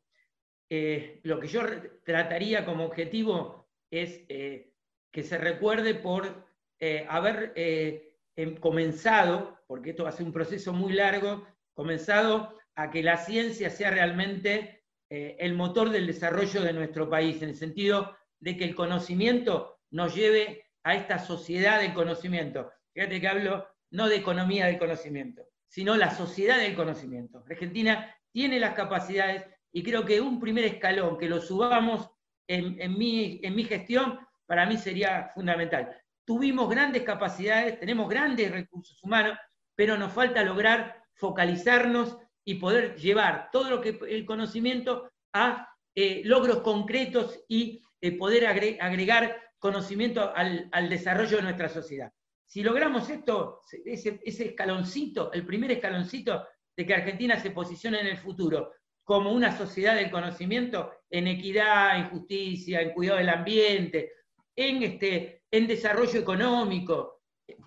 eh, 0.70 1.22
lo 1.24 1.40
que 1.40 1.48
yo 1.48 1.62
trataría 2.04 2.66
como 2.66 2.86
objetivo 2.86 3.70
es 3.92 4.26
eh, 4.28 4.74
que 5.12 5.24
se 5.24 5.38
recuerde 5.38 5.94
por 5.94 6.48
eh, 6.80 7.06
haber 7.08 7.54
em, 7.56 8.58
comenzado, 8.58 9.60
porque 9.68 9.92
esto 9.92 10.04
va 10.04 10.10
a 10.10 10.14
ser 10.14 10.26
un 10.26 10.34
proceso 10.34 10.74
muy 10.74 10.94
largo, 10.94 11.46
comenzado 11.74 12.58
a 12.76 12.90
que 12.90 13.04
la 13.04 13.18
ciencia 13.18 13.70
sea 13.70 13.92
realmente 13.92 14.85
eh, 15.10 15.38
el 15.40 15.54
motor 15.54 15.90
del 15.90 16.08
desarrollo 16.08 16.62
de 16.62 16.74
nuestro 16.74 17.10
país, 17.10 17.42
en 17.42 17.50
el 17.50 17.56
sentido 17.56 18.16
de 18.40 18.58
que 18.58 18.66
el 18.66 18.76
conocimiento 18.76 19.80
nos 19.92 20.16
lleve 20.16 20.66
a 20.84 20.96
esta 20.96 21.20
sociedad 21.20 21.80
del 21.80 21.94
conocimiento. 21.94 22.72
Fíjate 22.94 23.22
que 23.22 23.28
hablo 23.28 23.68
no 23.92 24.08
de 24.08 24.18
economía 24.18 24.66
del 24.66 24.78
conocimiento, 24.78 25.44
sino 25.68 25.96
la 25.96 26.12
sociedad 26.12 26.60
del 26.60 26.76
conocimiento. 26.76 27.44
Argentina 27.50 28.16
tiene 28.32 28.60
las 28.60 28.74
capacidades 28.74 29.46
y 29.72 29.84
creo 29.84 30.06
que 30.06 30.22
un 30.22 30.40
primer 30.40 30.66
escalón 30.66 31.18
que 31.18 31.30
lo 31.30 31.42
subamos 31.42 32.10
en, 32.48 32.98
mi, 32.98 33.40
en 33.44 33.56
mi 33.56 33.64
gestión, 33.64 34.20
para 34.46 34.66
mí 34.66 34.78
sería 34.78 35.32
fundamental. 35.34 35.96
Tuvimos 36.24 36.70
grandes 36.70 37.04
capacidades, 37.04 37.80
tenemos 37.80 38.10
grandes 38.10 38.52
recursos 38.52 39.02
humanos, 39.04 39.38
pero 39.76 39.98
nos 39.98 40.14
falta 40.14 40.44
lograr 40.44 41.04
focalizarnos 41.14 42.18
y 42.46 42.56
poder 42.56 42.96
llevar 42.96 43.50
todo 43.52 43.70
lo 43.70 43.82
que 43.82 44.00
el 44.08 44.26
conocimiento 44.26 45.12
a 45.34 45.68
eh, 45.96 46.22
logros 46.24 46.60
concretos 46.60 47.44
y 47.48 47.82
eh, 48.00 48.12
poder 48.18 48.46
agregar 48.46 49.42
conocimiento 49.58 50.32
al, 50.36 50.70
desarrollo 50.90 51.38
de 51.38 51.44
nuestra 51.44 51.70
sociedad. 51.70 52.12
Si 52.46 52.62
logramos 52.62 53.10
esto, 53.10 53.62
ese, 53.84 54.22
escaloncito, 54.24 55.32
el 55.34 55.46
primer 55.46 55.72
escaloncito 55.72 56.46
de 56.78 56.86
que 56.86 56.94
Argentina 56.94 57.40
se 57.40 57.50
posicione 57.50 58.00
en 58.00 58.08
el 58.08 58.18
futuro 58.18 58.74
como 59.04 59.32
una 59.32 59.58
sociedad 59.58 59.96
del 59.96 60.12
conocimiento 60.12 60.92
en 61.10 61.28
equidad, 61.28 61.98
en 61.98 62.10
justicia, 62.10 62.82
en 62.82 62.92
cuidado 62.92 63.18
del 63.18 63.30
ambiente, 63.30 64.12
en, 64.56 64.84
este, 64.84 65.44
en 65.50 65.68
desarrollo 65.68 66.20
económico, 66.20 67.22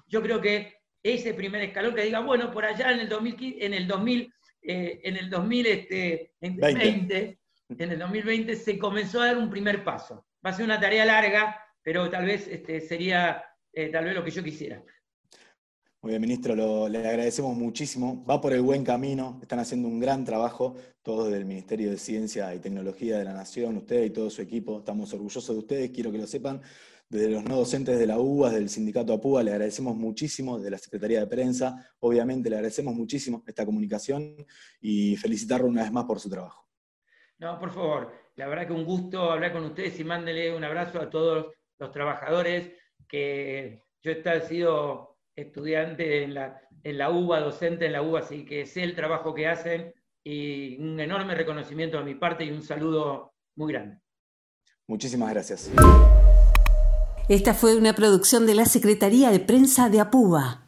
yo 0.06 0.22
creo 0.22 0.40
que 0.40 0.78
ese 1.02 1.34
primer 1.34 1.62
escalón 1.62 1.94
que 1.94 2.02
diga, 2.02 2.20
bueno, 2.20 2.50
por 2.50 2.64
allá 2.64 2.92
en 2.92 3.00
el 3.00 3.08
2015, 3.08 3.64
en 3.64 3.74
el 3.74 3.86
2000, 3.86 4.32
eh, 4.62 5.00
en 5.04 5.16
el 5.16 5.30
2020, 5.30 6.32
este, 6.40 7.38
en 7.78 7.90
el 7.92 7.98
2020 7.98 8.56
se 8.56 8.78
comenzó 8.78 9.20
a 9.20 9.26
dar 9.26 9.38
un 9.38 9.50
primer 9.50 9.84
paso. 9.84 10.26
Va 10.44 10.50
a 10.50 10.52
ser 10.52 10.64
una 10.64 10.80
tarea 10.80 11.04
larga, 11.04 11.56
pero 11.82 12.08
tal 12.10 12.26
vez 12.26 12.46
este, 12.48 12.80
sería 12.80 13.42
eh, 13.72 13.88
tal 13.88 14.04
vez 14.04 14.14
lo 14.14 14.24
que 14.24 14.30
yo 14.30 14.42
quisiera. 14.42 14.82
Muy 16.00 16.10
bien, 16.10 16.20
ministro, 16.20 16.88
le 16.88 16.98
agradecemos 16.98 17.56
muchísimo. 17.56 18.24
Va 18.24 18.40
por 18.40 18.52
el 18.52 18.62
buen 18.62 18.84
camino, 18.84 19.38
están 19.42 19.58
haciendo 19.58 19.88
un 19.88 19.98
gran 19.98 20.24
trabajo, 20.24 20.76
todos 21.02 21.32
del 21.32 21.44
Ministerio 21.44 21.90
de 21.90 21.98
Ciencia 21.98 22.54
y 22.54 22.60
Tecnología 22.60 23.18
de 23.18 23.24
la 23.24 23.32
Nación, 23.32 23.76
usted 23.78 24.04
y 24.04 24.10
todo 24.10 24.30
su 24.30 24.40
equipo. 24.40 24.78
Estamos 24.78 25.12
orgullosos 25.12 25.54
de 25.54 25.58
ustedes, 25.60 25.90
quiero 25.90 26.12
que 26.12 26.18
lo 26.18 26.26
sepan 26.28 26.62
desde 27.10 27.30
los 27.30 27.44
no 27.44 27.56
docentes 27.56 27.98
de 27.98 28.06
la 28.06 28.18
UBA, 28.18 28.50
del 28.50 28.68
sindicato 28.68 29.12
APUA, 29.14 29.42
le 29.42 29.52
agradecemos 29.52 29.96
muchísimo, 29.96 30.58
de 30.58 30.70
la 30.70 30.78
Secretaría 30.78 31.20
de 31.20 31.26
Prensa, 31.26 31.90
obviamente 32.00 32.50
le 32.50 32.56
agradecemos 32.56 32.94
muchísimo 32.94 33.42
esta 33.46 33.64
comunicación 33.64 34.36
y 34.80 35.16
felicitarlo 35.16 35.66
una 35.66 35.82
vez 35.82 35.92
más 35.92 36.04
por 36.04 36.20
su 36.20 36.28
trabajo. 36.28 36.68
No, 37.38 37.58
por 37.58 37.70
favor, 37.70 38.12
la 38.36 38.46
verdad 38.48 38.66
que 38.66 38.72
un 38.72 38.84
gusto 38.84 39.30
hablar 39.30 39.52
con 39.52 39.64
ustedes 39.64 39.98
y 40.00 40.04
mándele 40.04 40.54
un 40.54 40.64
abrazo 40.64 41.00
a 41.00 41.08
todos 41.08 41.52
los 41.78 41.92
trabajadores, 41.92 42.72
que 43.08 43.84
yo 44.02 44.10
he 44.10 44.40
sido 44.42 45.16
estudiante 45.34 46.24
en 46.24 46.34
la, 46.34 46.60
en 46.82 46.98
la 46.98 47.10
UBA, 47.10 47.40
docente 47.40 47.86
en 47.86 47.92
la 47.92 48.02
UBA, 48.02 48.20
así 48.20 48.44
que 48.44 48.66
sé 48.66 48.82
el 48.82 48.94
trabajo 48.94 49.34
que 49.34 49.46
hacen 49.46 49.94
y 50.24 50.76
un 50.78 51.00
enorme 51.00 51.34
reconocimiento 51.34 51.98
de 51.98 52.04
mi 52.04 52.16
parte 52.16 52.44
y 52.44 52.50
un 52.50 52.62
saludo 52.62 53.32
muy 53.56 53.72
grande. 53.72 53.98
Muchísimas 54.86 55.30
gracias. 55.30 55.70
Esta 57.28 57.52
fue 57.52 57.76
una 57.76 57.94
producción 57.94 58.46
de 58.46 58.54
la 58.54 58.64
Secretaría 58.64 59.30
de 59.30 59.38
Prensa 59.38 59.90
de 59.90 60.00
APUBA. 60.00 60.67